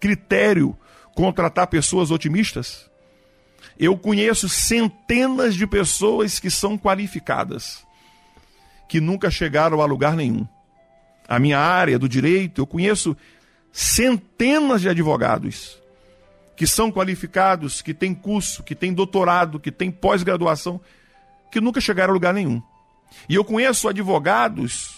critério 0.00 0.76
contratar 1.14 1.66
pessoas 1.66 2.10
otimistas? 2.10 2.90
Eu 3.78 3.96
conheço 3.96 4.48
centenas 4.48 5.54
de 5.54 5.66
pessoas 5.66 6.38
que 6.38 6.50
são 6.50 6.78
qualificadas, 6.78 7.84
que 8.88 9.00
nunca 9.00 9.30
chegaram 9.30 9.80
a 9.80 9.86
lugar 9.86 10.14
nenhum. 10.14 10.46
A 11.26 11.38
minha 11.38 11.58
área 11.58 11.98
do 11.98 12.08
direito, 12.08 12.60
eu 12.60 12.66
conheço 12.66 13.16
centenas 13.72 14.82
de 14.82 14.88
advogados 14.88 15.80
que 16.54 16.66
são 16.66 16.92
qualificados, 16.92 17.80
que 17.80 17.94
têm 17.94 18.14
curso, 18.14 18.62
que 18.62 18.74
têm 18.74 18.92
doutorado, 18.92 19.58
que 19.58 19.72
têm 19.72 19.90
pós-graduação, 19.90 20.80
que 21.52 21.60
nunca 21.60 21.80
chegaram 21.80 22.10
a 22.10 22.14
lugar 22.14 22.34
nenhum. 22.34 22.60
E 23.28 23.36
eu 23.36 23.44
conheço 23.44 23.88
advogados 23.88 24.96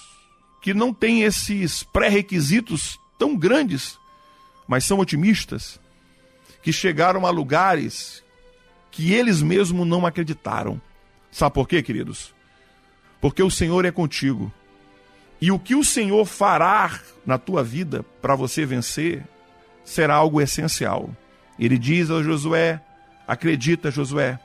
que 0.63 0.73
não 0.73 0.95
têm 0.95 1.23
esses 1.23 1.83
pré-requisitos 1.83 2.99
tão 3.19 3.37
grandes 3.37 3.99
mas 4.67 4.85
são 4.85 4.99
otimistas, 4.99 5.81
que 6.63 6.73
chegaram 6.73 7.27
a 7.27 7.31
lugares 7.31 8.23
que 8.91 9.13
eles 9.13 9.43
mesmos 9.43 9.87
não 9.87 10.07
acreditaram. 10.07 10.81
Sabe 11.31 11.55
por 11.55 11.69
quê, 11.69 11.83
queridos? 11.83 12.35
Porque 13.21 13.43
o 13.43 13.51
Senhor 13.51 13.85
é 13.85 13.91
contigo. 13.91 14.53
E 15.41 15.51
o 15.51 15.59
que 15.59 15.75
o 15.75 15.85
Senhor 15.85 16.25
fará 16.25 17.01
na 17.27 17.37
tua 17.37 17.63
vida 17.63 18.05
para 18.23 18.35
você 18.35 18.65
vencer 18.65 19.23
será 19.85 20.15
algo 20.15 20.41
essencial. 20.41 21.11
Ele 21.59 21.77
diz 21.77 22.11
a 22.11 22.23
Josué: 22.23 22.81
acredita, 23.27 23.91
Josué, 23.91 24.39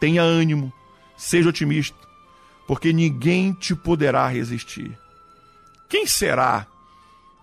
tenha 0.00 0.22
ânimo, 0.22 0.72
seja 1.18 1.50
otimista, 1.50 1.98
porque 2.66 2.92
ninguém 2.92 3.52
te 3.52 3.74
poderá 3.74 4.26
resistir. 4.28 4.96
Quem 5.90 6.06
será 6.06 6.66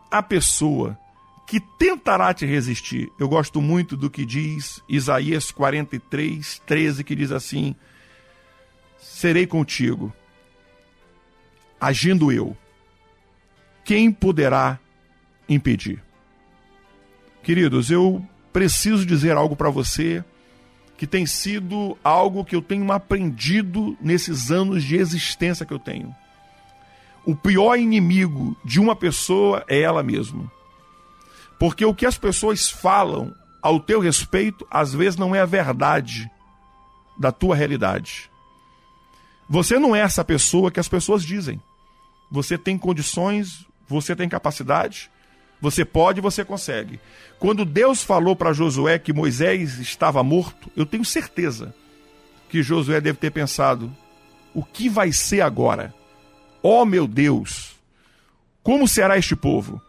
a 0.10 0.24
pessoa 0.24 0.98
que 1.46 1.60
tentará 1.60 2.34
te 2.34 2.46
resistir. 2.46 3.12
Eu 3.20 3.28
gosto 3.30 3.62
muito 3.62 3.96
do 3.96 4.10
que 4.10 4.26
diz 4.26 4.82
Isaías 4.90 5.52
43, 5.52 6.62
13, 6.66 7.04
que 7.04 7.16
diz 7.16 7.32
assim: 7.32 7.76
Serei 8.98 9.46
contigo, 9.46 10.14
agindo 11.80 12.32
eu. 12.32 12.58
Quem 13.84 14.12
poderá 14.12 14.80
impedir? 15.48 16.04
Queridos, 17.44 17.92
eu 17.92 18.26
preciso 18.52 19.06
dizer 19.06 19.38
algo 19.38 19.56
para 19.56 19.70
você 19.70 20.24
que 20.98 21.06
tem 21.06 21.26
sido 21.26 21.98
algo 22.04 22.46
que 22.46 22.56
eu 22.56 22.62
tenho 22.62 22.92
aprendido 22.92 23.98
nesses 24.00 24.52
anos 24.52 24.84
de 24.84 24.96
existência 24.96 25.66
que 25.66 25.74
eu 25.74 25.80
tenho. 25.80 26.16
O 27.26 27.36
pior 27.36 27.78
inimigo 27.78 28.56
de 28.64 28.80
uma 28.80 28.96
pessoa 28.96 29.64
é 29.68 29.82
ela 29.82 30.04
mesma. 30.04 30.50
Porque 31.60 31.86
o 31.86 31.94
que 31.94 32.06
as 32.06 32.18
pessoas 32.18 32.70
falam 32.70 33.34
ao 33.62 33.80
teu 33.80 34.00
respeito, 34.00 34.66
às 34.70 34.94
vezes 34.94 35.18
não 35.18 35.34
é 35.34 35.42
a 35.42 35.46
verdade 35.46 36.30
da 37.18 37.32
tua 37.32 37.56
realidade. 37.56 38.30
Você 39.50 39.80
não 39.80 39.96
é 39.96 40.02
essa 40.02 40.24
pessoa 40.24 40.70
que 40.72 40.80
as 40.80 40.88
pessoas 40.88 41.24
dizem. 41.24 41.62
Você 42.32 42.58
tem 42.58 42.78
condições, 42.78 43.66
você 43.88 44.16
tem 44.16 44.28
capacidade, 44.30 45.10
você 45.62 45.84
pode, 45.84 46.22
você 46.22 46.44
consegue. 46.44 47.00
Quando 47.40 47.66
Deus 47.66 48.04
falou 48.04 48.36
para 48.36 48.54
Josué 48.54 49.00
que 49.00 49.14
Moisés 49.14 49.80
estava 49.80 50.24
morto, 50.24 50.72
eu 50.76 50.86
tenho 50.86 51.06
certeza 51.06 51.74
que 52.50 52.64
Josué 52.64 53.02
deve 53.02 53.18
ter 53.18 53.32
pensado: 53.32 53.96
o 54.54 54.64
que 54.64 54.90
vai 54.90 55.12
ser 55.12 55.42
agora? 55.42 55.94
Oh, 56.62 56.86
meu 56.86 57.08
Deus, 57.08 57.76
como 58.64 58.88
será 58.88 59.18
este 59.18 59.36
povo? 59.36 59.82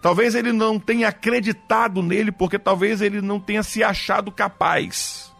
Talvez 0.00 0.34
ele 0.34 0.52
não 0.52 0.78
tenha 0.78 1.08
acreditado 1.08 2.02
nele, 2.02 2.32
porque 2.32 2.58
talvez 2.58 3.00
ele 3.00 3.20
não 3.20 3.38
tenha 3.38 3.62
se 3.62 3.82
achado 3.82 4.32
capaz. 4.32 5.30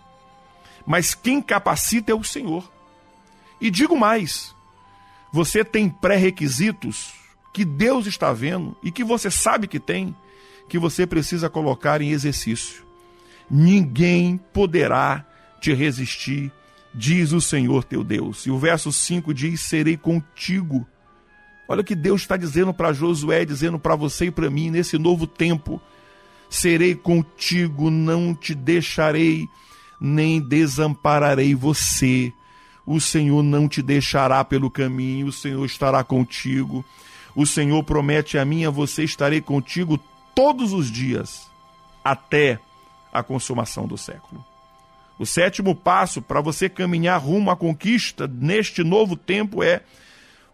Mas 0.87 1.15
quem 1.15 1.41
capacita 1.41 2.13
é 2.13 2.15
o 2.15 2.25
Senhor. 2.25 2.71
E 3.61 3.71
digo 3.71 3.97
mais: 3.97 4.55
você 5.33 5.65
tem 5.65 5.89
pré-requisitos 5.89 7.20
que 7.53 7.65
Deus 7.65 8.07
está 8.07 8.33
vendo 8.33 8.77
e 8.83 8.91
que 8.91 9.05
você 9.05 9.31
sabe 9.31 9.67
que 9.67 9.81
tem, 9.81 10.15
que 10.69 10.79
você 10.79 11.07
precisa 11.07 11.51
colocar 11.51 12.01
em 12.01 12.11
exercício. 12.11 12.85
Ninguém 13.51 14.39
poderá 14.53 15.27
te 15.61 15.73
resistir, 15.73 16.53
diz 16.95 17.33
o 17.33 17.41
Senhor 17.41 17.85
teu 17.85 18.05
Deus. 18.05 18.47
E 18.47 18.51
o 18.51 18.59
verso 18.59 18.93
5 18.93 19.35
diz: 19.35 19.61
Serei 19.61 19.97
contigo 19.97 20.87
Olha 21.71 21.83
o 21.83 21.85
que 21.85 21.95
Deus 21.95 22.23
está 22.23 22.37
dizendo 22.37 22.75
para 22.75 22.93
Josué, 22.93 23.45
dizendo 23.45 23.79
para 23.79 23.95
você 23.95 24.25
e 24.25 24.31
para 24.33 24.51
mim 24.51 24.73
nesse 24.73 24.99
novo 24.99 25.25
tempo: 25.25 25.81
serei 26.49 26.97
contigo, 26.97 27.93
não 27.93 28.35
te 28.35 28.57
deixarei, 28.57 29.49
nem 30.01 30.41
desampararei 30.41 31.55
você. 31.55 32.33
O 32.85 33.01
Senhor 33.01 33.45
não 33.45 33.69
te 33.69 33.83
deixará 33.83 34.45
pelo 34.45 34.69
caminho, 34.69 35.29
o 35.29 35.33
Senhor 35.33 35.65
estará 35.65 36.03
contigo. 36.03 36.85
O 37.35 37.47
Senhor 37.47 37.83
promete 37.85 38.39
a 38.39 38.45
mim 38.45 38.65
a 38.65 38.71
você 38.71 39.05
estarei 39.05 39.41
contigo 39.41 39.99
todos 40.35 40.73
os 40.73 40.91
dias, 40.91 41.49
até 42.05 42.59
a 43.13 43.23
consumação 43.23 43.87
do 43.87 43.99
século. 43.99 44.45
O 45.19 45.27
sétimo 45.27 45.75
passo 45.75 46.23
para 46.23 46.41
você 46.41 46.69
caminhar 46.69 47.21
rumo 47.21 47.51
à 47.51 47.57
conquista 47.57 48.27
neste 48.27 48.83
novo 48.83 49.17
tempo 49.17 49.63
é 49.63 49.83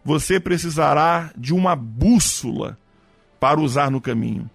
você 0.03 0.39
precisará 0.39 1.31
de 1.37 1.53
uma 1.53 1.75
bússola 1.75 2.77
para 3.39 3.59
usar 3.59 3.89
no 3.89 4.01
caminho. 4.01 4.49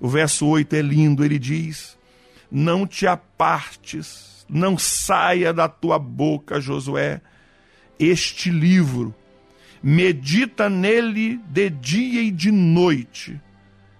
O 0.00 0.08
verso 0.08 0.46
8 0.46 0.74
é 0.76 0.82
lindo, 0.82 1.24
ele 1.24 1.38
diz: 1.38 1.98
Não 2.50 2.86
te 2.86 3.06
apartes, 3.06 4.46
não 4.48 4.78
saia 4.78 5.52
da 5.52 5.68
tua 5.68 5.98
boca, 5.98 6.60
Josué, 6.60 7.20
este 7.98 8.50
livro. 8.50 9.14
Medita 9.82 10.68
nele 10.68 11.40
de 11.48 11.70
dia 11.70 12.22
e 12.22 12.30
de 12.30 12.50
noite. 12.50 13.40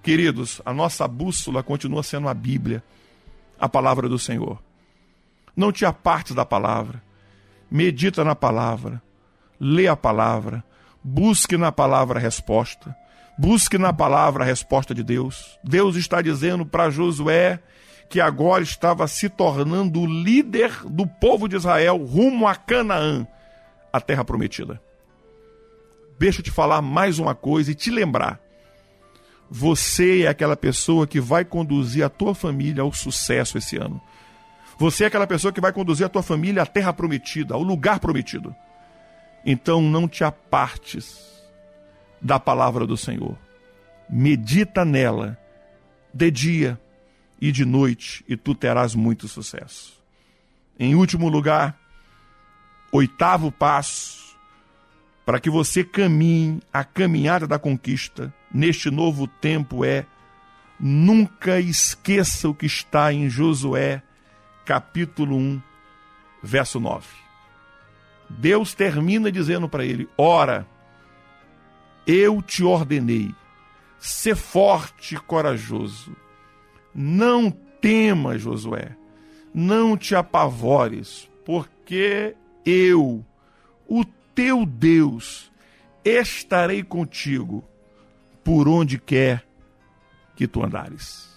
Queridos, 0.03 0.61
a 0.64 0.72
nossa 0.72 1.07
bússola 1.07 1.62
continua 1.62 2.03
sendo 2.03 2.29
a 2.29 2.35
Bíblia, 2.35 2.83
a 3.59 3.68
palavra 3.68 4.09
do 4.09 4.18
Senhor. 4.18 4.61
Não 5.57 5.70
te 5.70 5.85
apartes 5.85 6.35
da 6.35 6.45
palavra. 6.45 7.03
Medita 7.70 8.24
na 8.24 8.35
palavra. 8.35 9.03
Lê 9.61 9.87
a 9.87 9.97
palavra. 9.97 10.64
Busque 11.03 11.57
na 11.57 11.70
palavra 11.70 12.18
a 12.18 12.22
resposta. 12.22 12.97
Busque 13.37 13.79
na 13.79 13.93
palavra 13.93 14.45
a 14.45 14.47
resposta 14.47 14.95
de 14.95 15.03
Deus. 15.03 15.59
Deus 15.62 15.97
está 15.97 16.22
dizendo 16.22 16.64
para 16.64 16.91
Josué 16.91 17.61
que 18.09 18.20
agora 18.20 18.62
estava 18.62 19.07
se 19.07 19.29
tornando 19.29 20.01
o 20.01 20.07
líder 20.07 20.72
do 20.87 21.07
povo 21.07 21.49
de 21.49 21.57
Israel 21.57 21.99
rumo 21.99 22.49
a 22.49 22.55
Canaã, 22.55 23.26
a 23.93 24.01
terra 24.01 24.24
prometida. 24.24 24.81
Deixa 26.19 26.41
eu 26.41 26.45
te 26.45 26.51
falar 26.51 26.83
mais 26.83 27.19
uma 27.19 27.35
coisa 27.35 27.71
e 27.71 27.75
te 27.75 27.91
lembrar. 27.91 28.41
Você 29.51 30.23
é 30.23 30.29
aquela 30.29 30.57
pessoa 30.57 31.07
que 31.07 31.21
vai 31.21 31.45
conduzir 31.45 32.05
a 32.05 32.09
tua 32.09 32.35
família 32.35 32.83
ao 32.83 32.93
sucesso 32.93 33.57
esse 33.57 33.77
ano. 33.77 34.01
Você 34.79 35.05
é 35.05 35.07
aquela 35.07 35.27
pessoa 35.27 35.53
que 35.53 35.61
vai 35.61 35.73
conduzir 35.73 36.05
a 36.05 36.09
tua 36.09 36.23
família 36.23 36.62
à 36.62 36.66
terra 36.66 36.93
prometida, 36.93 37.55
ao 37.55 37.62
lugar 37.62 37.99
prometido. 37.99 38.55
Então 39.45 39.81
não 39.81 40.07
te 40.07 40.25
apartes 40.25 41.43
da 42.21 42.39
palavra 42.39 42.87
do 42.87 42.97
Senhor. 42.97 43.39
Medita 44.11 44.85
nela 44.85 45.39
de 46.12 46.31
dia 46.31 46.81
e 47.41 47.53
de 47.53 47.64
noite, 47.64 48.25
e 48.29 48.37
tu 48.37 48.55
terás 48.55 48.95
muito 48.95 49.29
sucesso. 49.29 50.03
Em 50.79 50.95
último 50.95 51.29
lugar, 51.29 51.79
oitavo 52.91 53.53
passo, 53.53 54.28
para 55.29 55.39
que 55.39 55.51
você 55.51 55.85
caminhe 55.85 56.59
a 56.72 56.83
caminhada 56.83 57.47
da 57.47 57.59
conquista 57.59 58.33
neste 58.51 58.91
novo 58.91 59.26
tempo 59.26 59.85
é 59.85 60.07
nunca 60.81 61.61
esqueça 61.61 62.49
o 62.49 62.55
que 62.55 62.64
está 62.64 63.12
em 63.12 63.29
Josué, 63.29 64.03
capítulo 64.64 65.37
1, 65.37 65.61
verso 66.43 66.81
9. 66.81 67.07
Deus 68.26 68.72
termina 68.72 69.31
dizendo 69.31 69.68
para 69.68 69.85
ele: 69.85 70.09
Ora, 70.16 70.66
eu 72.07 72.41
te 72.41 72.64
ordenei, 72.64 73.35
ser 73.99 74.35
forte 74.35 75.14
e 75.14 75.18
corajoso. 75.18 76.16
Não 76.95 77.51
temas, 77.51 78.41
Josué, 78.41 78.97
não 79.53 79.95
te 79.95 80.14
apavores, 80.14 81.29
porque 81.45 82.35
eu, 82.64 83.22
o 83.87 84.07
teu 84.39 84.64
Deus, 84.64 85.51
estarei 86.05 86.84
contigo 86.84 87.68
por 88.45 88.68
onde 88.68 88.97
quer 88.97 89.45
que 90.36 90.47
tu 90.47 90.64
andares. 90.64 91.28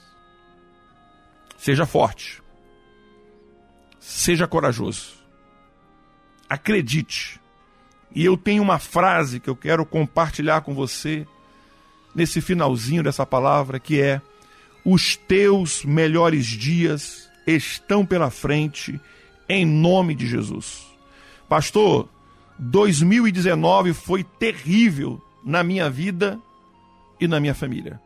Seja 1.58 1.88
forte, 1.88 2.44
seja 4.00 4.46
corajoso, 4.46 5.16
acredite, 6.48 7.42
e 8.14 8.24
eu 8.24 8.38
tenho 8.38 8.62
uma 8.62 8.78
frase 8.78 9.40
que 9.40 9.50
eu 9.50 9.56
quero 9.56 9.84
compartilhar 9.84 10.62
com 10.62 10.76
você 10.76 11.26
nesse 12.14 12.40
finalzinho 12.40 13.02
dessa 13.02 13.26
palavra, 13.26 13.80
que 13.80 14.00
é: 14.00 14.22
Os 14.86 15.16
teus 15.16 15.84
melhores 15.84 16.46
dias 16.46 17.28
estão 17.48 18.06
pela 18.06 18.30
frente, 18.30 19.02
em 19.50 19.66
nome 19.66 20.14
de 20.14 20.28
Jesus. 20.28 20.86
Pastor, 21.50 22.08
2019 22.64 23.92
foi 23.92 24.24
terrível 24.24 25.20
na 25.44 25.64
minha 25.64 25.90
vida 25.90 26.40
e 27.20 27.28
na 27.28 27.40
minha 27.40 27.56
família. 27.56 28.00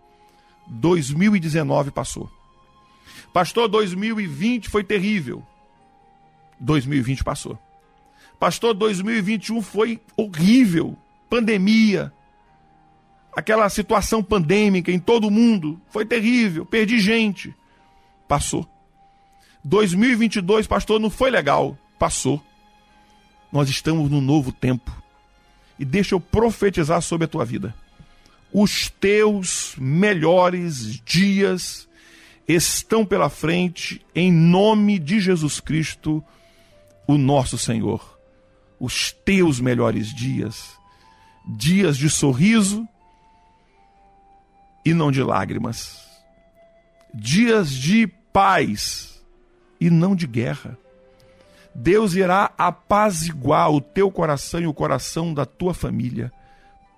2019 0.68 1.92
passou. 1.92 2.32
Pastor, 3.34 3.68
2020 3.68 4.70
foi 4.70 4.82
terrível. 4.82 5.44
2020 6.58 7.22
passou. 7.22 7.60
Pastor, 8.40 8.74
2021 8.74 9.62
foi 9.62 10.00
horrível. 10.16 10.98
Pandemia. 11.30 12.14
Aquela 13.36 13.68
situação 13.70 14.24
pandêmica 14.24 14.90
em 14.90 15.00
todo 15.00 15.28
o 15.28 15.32
mundo 15.32 15.82
foi 15.90 16.06
terrível. 16.06 16.66
Perdi 16.66 16.98
gente. 17.00 17.54
Passou. 18.26 18.66
2022, 19.66 20.66
pastor, 20.66 20.98
não 20.98 21.10
foi 21.10 21.30
legal. 21.30 21.78
Passou. 22.00 22.42
Nós 23.52 23.70
estamos 23.70 24.10
no 24.10 24.22
novo 24.22 24.52
tempo. 24.52 24.92
E 25.78 25.86
deixa 25.86 26.16
eu 26.16 26.20
profetizar 26.20 27.02
sobre 27.02 27.26
a 27.26 27.28
tua 27.28 27.46
vida. 27.46 27.76
Os 28.54 28.90
teus 28.90 29.76
melhores 29.78 31.02
dias 31.04 31.88
estão 32.48 33.06
pela 33.06 33.30
frente, 33.30 34.06
em 34.14 34.32
nome 34.32 35.00
de 35.00 35.20
Jesus 35.20 35.60
Cristo, 35.60 36.24
o 37.08 37.18
nosso 37.18 37.58
Senhor 37.58 38.16
os 38.80 39.12
teus 39.12 39.60
melhores 39.60 40.14
dias, 40.14 40.78
dias 41.46 41.98
de 41.98 42.10
sorriso 42.10 42.88
e 44.84 44.94
não 44.94 45.12
de 45.12 45.24
lágrimas, 45.24 46.00
dias 47.14 47.72
de 47.72 48.08
paz 48.08 49.24
e 49.80 49.90
não 49.90 50.16
de 50.16 50.28
guerra. 50.28 50.78
Deus 51.76 52.14
irá 52.14 52.54
apaziguar 52.58 53.70
o 53.70 53.82
teu 53.82 54.10
coração 54.10 54.62
e 54.62 54.68
o 54.68 54.74
coração 54.74 55.34
da 55.34 55.46
tua 55.46 55.74
família, 55.74 56.32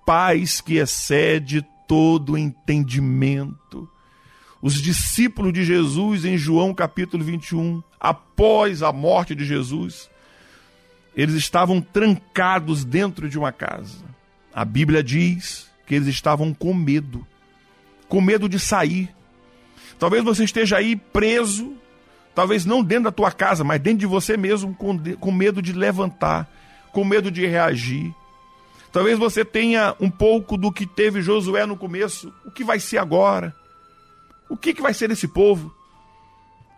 paz 0.06 0.62
que 0.62 0.78
excede 0.78 1.66
todo 1.88 2.38
entendimento. 2.38 3.90
Os 4.62 4.76
discípulos 4.76 5.52
de 5.52 5.64
Jesus, 5.64 6.26
em 6.26 6.38
João 6.38 6.76
capítulo 6.76 7.24
21, 7.24 7.82
após 8.00 8.84
a 8.84 8.92
morte 8.92 9.34
de 9.34 9.46
Jesus, 9.46 10.10
eles 11.16 11.36
estavam 11.36 11.82
trancados 11.82 12.86
dentro 12.86 13.28
de 13.28 13.40
uma 13.40 13.52
casa. 13.52 14.06
A 14.54 14.64
Bíblia 14.64 15.04
diz 15.04 15.68
que 15.88 15.96
eles 15.96 16.08
estavam 16.08 16.54
com 16.54 16.74
medo, 16.74 17.26
com 18.08 18.22
medo 18.22 18.48
de 18.48 18.60
sair. 18.60 19.10
Talvez 19.98 20.24
você 20.24 20.44
esteja 20.44 20.78
aí 20.78 20.96
preso, 20.96 21.77
talvez 22.38 22.66
não 22.66 22.84
dentro 22.84 23.06
da 23.06 23.12
tua 23.12 23.32
casa, 23.32 23.64
mas 23.64 23.82
dentro 23.82 23.98
de 23.98 24.06
você 24.06 24.38
mesmo, 24.38 24.72
com, 24.76 24.96
com 25.16 25.32
medo 25.32 25.60
de 25.60 25.74
levantar, 25.74 26.48
com 26.92 27.04
medo 27.04 27.32
de 27.32 27.48
reagir. 27.48 28.14
Talvez 28.92 29.18
você 29.18 29.44
tenha 29.44 29.96
um 30.00 30.08
pouco 30.08 30.56
do 30.56 30.72
que 30.72 30.86
teve 30.86 31.20
Josué 31.20 31.66
no 31.66 31.76
começo. 31.76 32.32
O 32.46 32.52
que 32.52 32.64
vai 32.64 32.80
ser 32.80 33.00
agora? 33.00 33.56
O 34.48 34.56
que, 34.56 34.72
que 34.72 34.84
vai 34.84 34.94
ser 34.94 35.08
desse 35.08 35.28
povo? 35.28 35.74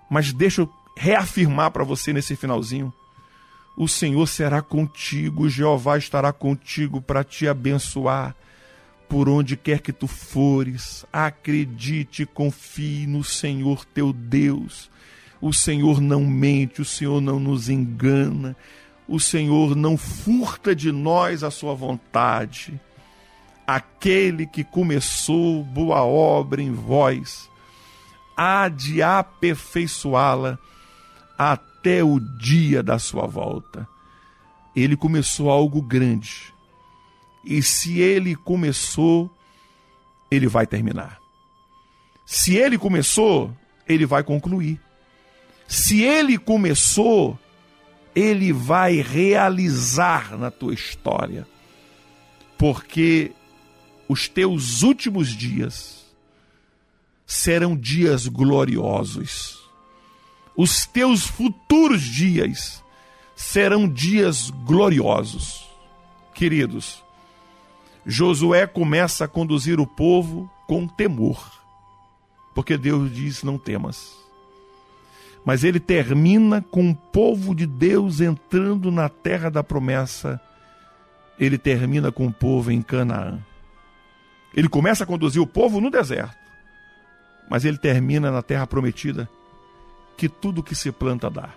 Mas 0.10 0.32
deixa 0.32 0.62
eu 0.62 0.70
reafirmar 0.96 1.72
para 1.72 1.84
você 1.84 2.14
nesse 2.14 2.38
finalzinho 2.38 2.94
o 3.76 3.86
Senhor 3.86 4.28
será 4.28 4.62
contigo, 4.62 5.50
Jeová 5.50 5.98
estará 5.98 6.32
contigo 6.32 7.02
para 7.02 7.22
te 7.22 7.50
abençoar 7.50 8.34
por 9.10 9.28
onde 9.28 9.58
quer 9.58 9.82
que 9.82 9.92
tu 9.92 10.08
fores. 10.08 11.06
Acredite, 11.12 12.26
confie 12.26 13.08
no 13.08 13.24
Senhor 13.26 13.84
teu 13.86 14.14
Deus. 14.14 14.90
O 15.42 15.54
Senhor 15.54 16.02
não 16.02 16.26
mente, 16.26 16.82
o 16.82 16.86
Senhor 16.86 17.22
não 17.22 17.40
nos 17.40 17.70
engana, 17.70 18.56
o 19.08 19.20
Senhor 19.20 19.76
não 19.76 19.98
furta 19.98 20.76
de 20.76 20.92
nós 20.92 21.44
a 21.44 21.50
sua 21.50 21.74
vontade. 21.74 22.80
Aquele 23.66 24.46
que 24.46 24.64
começou 24.64 25.64
boa 25.64 26.04
obra 26.04 26.62
em 26.62 26.72
vós, 26.72 27.50
há 28.36 28.68
de 28.68 29.02
aperfeiçoá-la 29.02 30.58
até 31.38 32.04
o 32.04 32.20
dia 32.20 32.84
da 32.84 33.00
sua 33.00 33.26
volta. 33.26 33.88
Ele 34.76 34.96
começou 34.96 35.50
algo 35.50 35.82
grande. 35.82 36.54
E 37.46 37.64
se 37.64 38.00
ele 38.00 38.36
começou, 38.36 39.30
ele 40.30 40.48
vai 40.48 40.68
terminar. 40.68 41.20
Se 42.26 42.56
ele 42.56 42.78
começou, 42.78 43.56
ele 43.88 44.06
vai 44.06 44.24
concluir. 44.24 44.80
Se 45.70 46.02
ele 46.02 46.36
começou, 46.36 47.38
Ele 48.16 48.52
vai 48.52 49.02
realizar 49.02 50.36
na 50.36 50.50
tua 50.50 50.74
história, 50.74 51.48
porque 52.58 53.32
os 54.08 54.28
teus 54.28 54.82
últimos 54.82 55.28
dias 55.30 56.06
serão 57.24 57.78
dias 57.78 58.28
gloriosos. 58.28 59.60
Os 60.58 60.88
teus 60.88 61.28
futuros 61.28 62.02
dias 62.02 62.84
serão 63.36 63.88
dias 63.88 64.50
gloriosos. 64.50 65.68
Queridos, 66.34 67.04
Josué 68.04 68.66
começa 68.66 69.26
a 69.26 69.28
conduzir 69.28 69.80
o 69.80 69.86
povo 69.86 70.50
com 70.66 70.88
temor, 70.88 71.40
porque 72.56 72.76
Deus 72.76 73.14
diz: 73.14 73.44
não 73.44 73.60
temas. 73.60 74.29
Mas 75.46 75.64
ele 75.64 75.80
termina 75.80 76.62
com 76.62 76.92
o 76.92 76.96
povo 76.96 77.56
de 77.56 77.66
Deus 77.66 78.22
entrando 78.22 78.92
na 78.92 79.10
terra 79.10 79.50
da 79.50 79.64
promessa. 79.64 80.40
Ele 81.40 81.58
termina 81.58 82.12
com 82.12 82.28
o 82.28 82.34
povo 82.34 82.72
em 82.72 82.82
Canaã. 82.82 83.40
Ele 84.54 84.68
começa 84.68 85.04
a 85.04 85.08
conduzir 85.08 85.42
o 85.42 85.48
povo 85.48 85.80
no 85.80 85.90
deserto, 85.90 86.36
mas 87.50 87.66
ele 87.66 87.78
termina 87.78 88.32
na 88.32 88.42
terra 88.42 88.66
prometida, 88.66 89.30
que 90.18 90.28
tudo 90.28 90.64
que 90.64 90.76
se 90.76 90.92
planta 90.92 91.30
dá. 91.30 91.50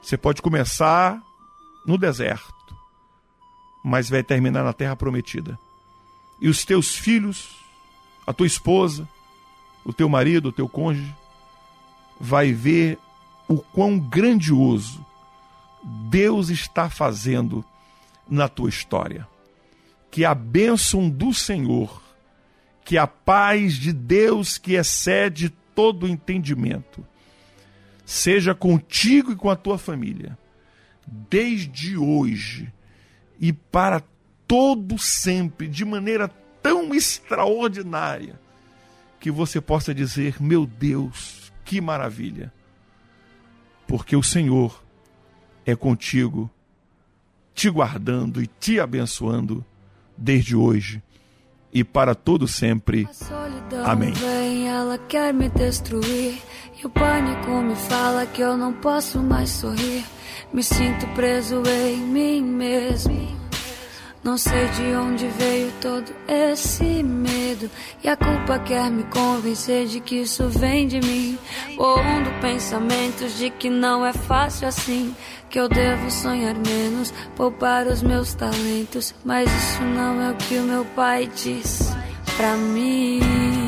Você 0.00 0.16
pode 0.16 0.40
começar 0.40 1.20
no 1.84 1.98
deserto, 1.98 2.54
mas 3.84 4.08
vai 4.08 4.22
terminar 4.22 4.62
na 4.62 4.72
terra 4.72 4.94
prometida. 4.94 5.58
E 6.40 6.48
os 6.48 6.64
teus 6.64 6.94
filhos, 6.94 7.56
a 8.26 8.32
tua 8.32 8.46
esposa, 8.46 9.08
o 9.84 9.92
teu 9.92 10.08
marido, 10.08 10.48
o 10.48 10.52
teu 10.52 10.68
cônjuge, 10.68 11.14
vai 12.20 12.52
ver 12.52 12.98
o 13.48 13.58
quão 13.58 13.98
grandioso 13.98 15.04
Deus 16.10 16.48
está 16.48 16.90
fazendo 16.90 17.64
na 18.28 18.48
tua 18.48 18.68
história. 18.68 19.26
Que 20.10 20.24
a 20.24 20.34
bênção 20.34 21.08
do 21.08 21.32
Senhor, 21.32 22.02
que 22.84 22.96
a 22.98 23.06
paz 23.06 23.74
de 23.74 23.92
Deus 23.92 24.58
que 24.58 24.74
excede 24.74 25.50
todo 25.74 26.08
entendimento, 26.08 27.06
seja 28.04 28.54
contigo 28.54 29.32
e 29.32 29.36
com 29.36 29.50
a 29.50 29.56
tua 29.56 29.78
família, 29.78 30.38
desde 31.06 31.96
hoje 31.96 32.72
e 33.38 33.52
para 33.52 34.02
todo 34.46 34.98
sempre, 34.98 35.68
de 35.68 35.84
maneira 35.84 36.28
tão 36.62 36.94
extraordinária, 36.94 38.40
que 39.20 39.30
você 39.30 39.60
possa 39.60 39.94
dizer: 39.94 40.40
Meu 40.40 40.66
Deus, 40.66 41.45
que 41.66 41.80
maravilha! 41.80 42.52
Porque 43.86 44.16
o 44.16 44.22
Senhor 44.22 44.82
é 45.66 45.74
contigo, 45.74 46.48
te 47.52 47.68
guardando 47.68 48.40
e 48.40 48.46
te 48.46 48.78
abençoando 48.78 49.64
desde 50.16 50.54
hoje 50.56 51.02
e 51.72 51.82
para 51.84 52.14
todo 52.14 52.46
sempre. 52.46 53.08
Amém. 53.84 54.12
vem, 54.12 54.68
ela 54.68 54.96
quer 54.96 55.34
me 55.34 55.48
destruir. 55.48 56.40
E 56.78 56.86
o 56.86 56.90
pânico 56.90 57.50
me 57.62 57.74
fala 57.74 58.26
que 58.26 58.40
eu 58.40 58.56
não 58.56 58.72
posso 58.72 59.18
mais 59.18 59.50
sorrir. 59.50 60.04
Me 60.52 60.62
sinto 60.62 61.06
preso 61.14 61.62
em 61.66 61.98
mim 61.98 62.42
mesmo. 62.42 63.45
Não 64.26 64.36
sei 64.36 64.66
de 64.70 64.82
onde 64.96 65.28
veio 65.28 65.72
todo 65.80 66.12
esse 66.26 67.00
medo. 67.00 67.70
E 68.02 68.08
a 68.08 68.16
culpa 68.16 68.58
quer 68.58 68.90
me 68.90 69.04
convencer 69.04 69.86
de 69.86 70.00
que 70.00 70.16
isso 70.16 70.48
vem 70.48 70.88
de 70.88 70.98
mim. 70.98 71.38
Pondo 71.76 72.40
pensamentos 72.40 73.38
de 73.38 73.50
que 73.50 73.70
não 73.70 74.04
é 74.04 74.12
fácil 74.12 74.66
assim. 74.66 75.14
Que 75.48 75.60
eu 75.60 75.68
devo 75.68 76.10
sonhar 76.10 76.56
menos, 76.56 77.14
poupar 77.36 77.86
os 77.86 78.02
meus 78.02 78.34
talentos. 78.34 79.14
Mas 79.24 79.48
isso 79.48 79.84
não 79.84 80.20
é 80.20 80.32
o 80.32 80.34
que 80.34 80.58
o 80.58 80.62
meu 80.64 80.84
pai 80.86 81.30
diz 81.32 81.94
pra 82.36 82.56
mim. 82.56 83.65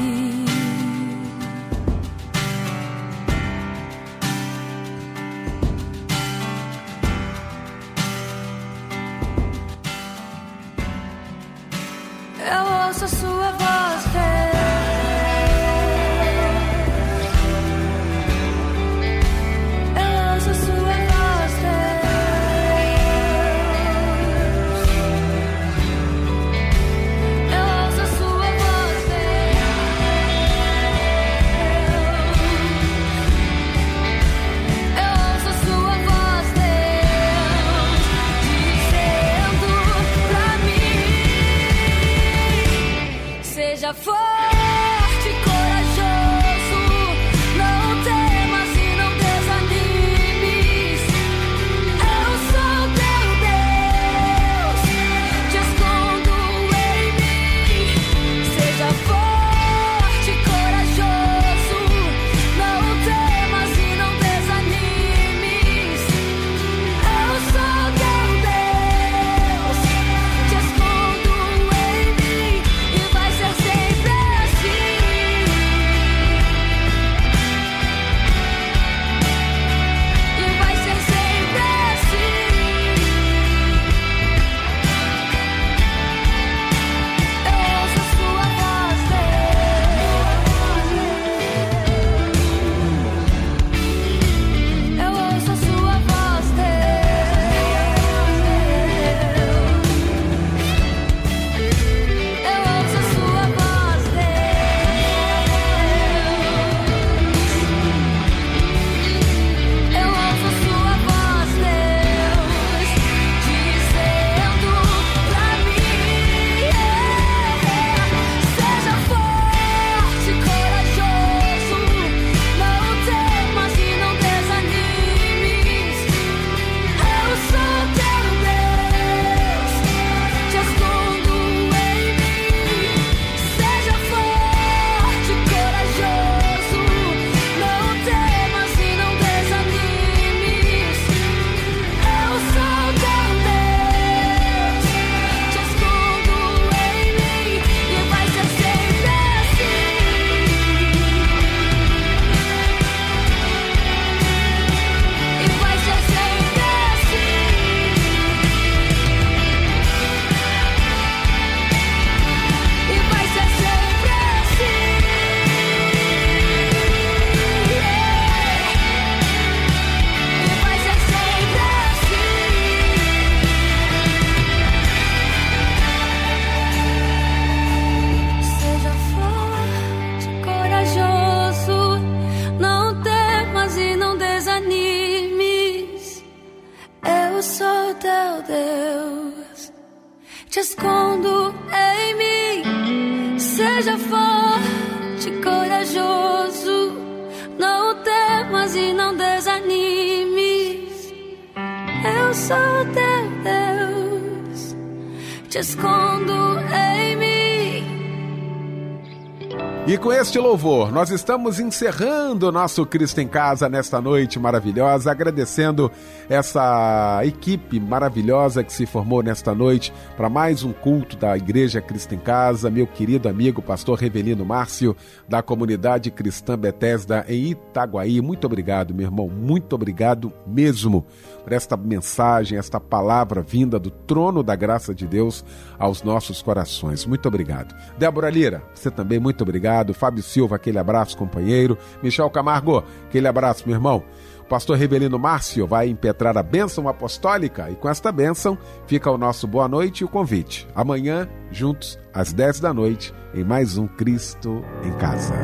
Louvor, 210.49 210.91
nós 210.91 211.11
estamos 211.11 211.61
encerrando 211.61 212.49
o 212.49 212.53
nosso 212.53 212.87
Cristo 212.87 213.21
em 213.21 213.29
Casa 213.29 213.69
nesta 213.69 214.01
noite 214.01 214.39
maravilhosa, 214.39 215.11
agradecendo 215.11 215.93
essa 216.27 217.21
equipe 217.23 217.79
maravilhosa 217.79 218.65
que 218.65 218.73
se 218.73 218.87
formou 218.87 219.23
nesta 219.23 219.55
noite 219.55 219.93
para 220.17 220.31
mais 220.31 220.63
um 220.65 220.73
culto 220.73 221.19
da 221.19 221.37
Igreja 221.37 221.83
Cristo 221.83 222.15
em 222.15 222.19
Casa, 222.19 222.71
meu 222.71 222.87
querido 222.87 223.29
amigo 223.29 223.61
pastor 223.61 223.99
Revelino 223.99 224.43
Márcio, 224.43 224.97
da 225.29 225.43
comunidade 225.43 226.11
cristã 226.11 226.57
Bethesda 226.57 227.27
em 227.29 227.51
Itaguaí. 227.51 228.23
Muito 228.23 228.47
obrigado, 228.47 228.95
meu 228.95 229.05
irmão, 229.05 229.29
muito 229.29 229.75
obrigado 229.75 230.33
mesmo 230.47 231.05
por 231.45 231.53
esta 231.53 231.77
mensagem, 231.77 232.59
esta 232.59 232.79
palavra 232.79 233.43
vinda 233.43 233.79
do 233.79 233.91
trono 233.91 234.43
da 234.43 234.55
graça 234.57 234.95
de 234.95 235.07
Deus 235.07 235.45
aos 235.79 236.03
nossos 236.03 236.41
corações. 236.41 237.05
Muito 237.05 237.27
obrigado. 237.27 237.75
Débora 237.99 238.31
Lira, 238.31 238.63
você 238.75 238.91
também 238.91 239.19
muito 239.19 239.43
obrigado. 239.43 239.95
Fábio 239.95 240.23
Silva, 240.23 240.38
aquele 240.47 240.79
abraço, 240.79 241.17
companheiro. 241.17 241.77
Michel 242.03 242.31
Camargo, 242.31 242.85
aquele 243.07 243.27
abraço, 243.29 243.65
meu 243.67 243.77
irmão. 243.77 244.05
O 244.41 244.45
pastor 244.49 244.79
Rebelino 244.79 245.19
Márcio 245.19 245.67
vai 245.67 245.89
impetrar 245.89 246.39
a 246.39 246.43
bênção 246.43 246.89
apostólica 246.89 247.71
e 247.71 247.75
com 247.75 247.89
esta 247.89 248.11
bênção 248.11 248.57
fica 248.87 249.11
o 249.11 249.19
nosso 249.19 249.47
boa 249.47 249.69
noite 249.69 250.01
e 250.01 250.05
o 250.05 250.09
convite. 250.09 250.67
Amanhã, 250.75 251.29
juntos, 251.51 251.99
às 252.15 252.33
10 252.33 252.61
da 252.61 252.73
noite, 252.73 253.13
em 253.35 253.45
mais 253.45 253.77
um 253.77 253.87
Cristo 253.87 254.65
em 254.83 254.93
Casa. 254.93 255.35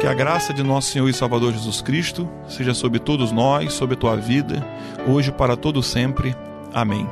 Que 0.00 0.06
a 0.06 0.14
graça 0.14 0.54
de 0.54 0.62
nosso 0.62 0.92
Senhor 0.92 1.08
e 1.08 1.12
Salvador 1.12 1.52
Jesus 1.52 1.82
Cristo 1.82 2.28
seja 2.48 2.72
sobre 2.72 2.98
todos 2.98 3.32
nós, 3.32 3.72
sobre 3.72 3.96
a 3.96 3.98
tua 3.98 4.16
vida, 4.16 4.64
hoje 5.06 5.32
para 5.32 5.56
todo 5.56 5.82
sempre. 5.82 6.34
Amém. 6.72 7.06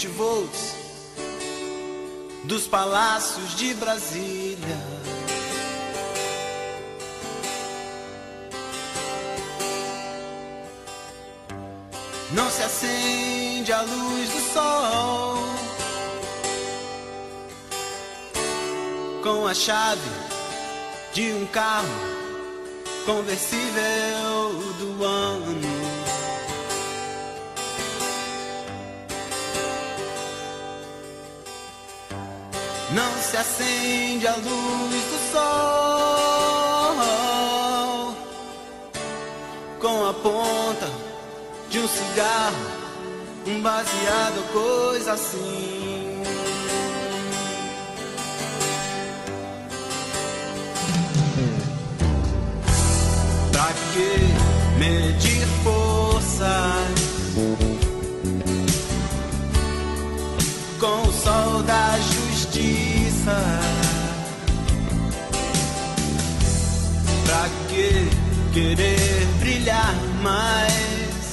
220 0.00 0.08
volts 0.08 0.74
dos 2.44 2.66
palácios 2.66 3.54
de 3.56 3.74
Brasília. 3.74 4.78
Não 12.32 12.48
se 12.50 12.62
acende 12.62 13.72
a 13.72 13.82
luz 13.82 14.30
do 14.30 14.52
sol 14.54 15.36
com 19.22 19.46
a 19.46 19.52
chave 19.52 20.00
de 21.12 21.32
um 21.32 21.46
carro 21.46 21.88
conversível 23.04 24.50
do 24.78 25.04
ano. 25.04 25.79
Não 32.92 33.22
se 33.22 33.36
acende 33.36 34.26
a 34.26 34.34
luz 34.34 35.04
do 35.04 35.18
sol 35.32 35.70
com 39.80 40.08
a 40.08 40.12
ponta 40.12 40.90
de 41.70 41.78
um 41.78 41.86
cigarro, 41.88 42.66
um 43.46 43.62
baseado, 43.62 44.52
coisa 44.52 45.12
assim. 45.12 46.22
Pra 53.52 53.72
que 53.92 54.78
medir 54.78 55.46
forças 55.62 56.99
que 67.80 68.10
querer 68.52 69.26
brilhar 69.38 69.94
mais 70.22 71.30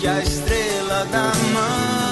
que 0.00 0.06
a 0.08 0.20
estrela 0.20 1.04
da 1.12 1.32
manhã? 1.52 2.09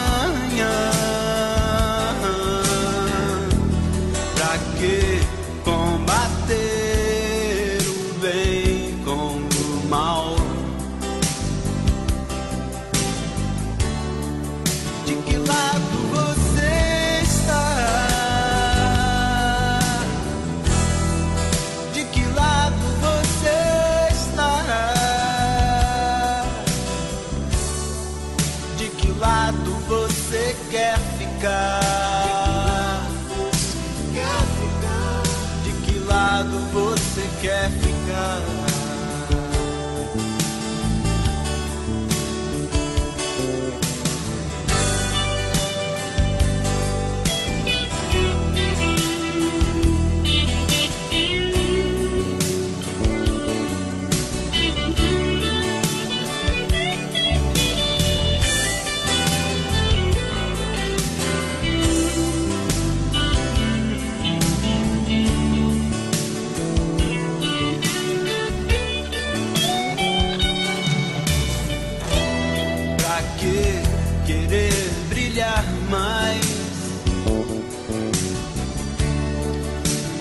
Que 73.38 74.26
querer 74.26 74.72
brilhar 75.08 75.64
mais 75.88 76.40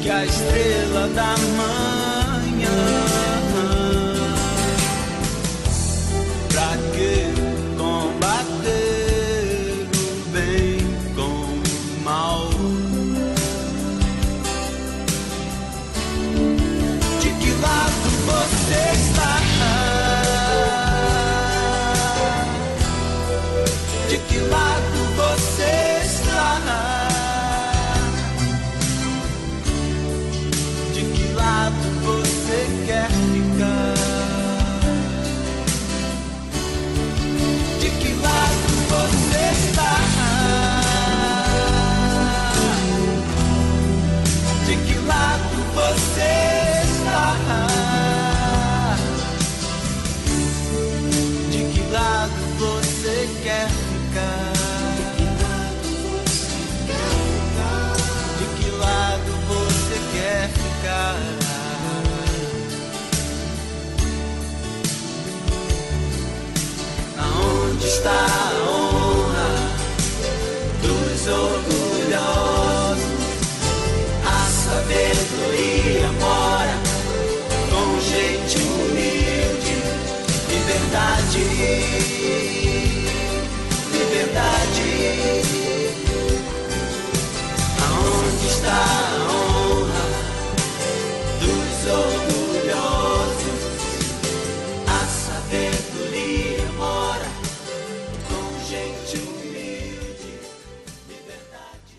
que 0.01 0.09
a 0.09 0.24
estrela 0.24 1.07
da 1.09 1.36
manhã? 1.57 1.86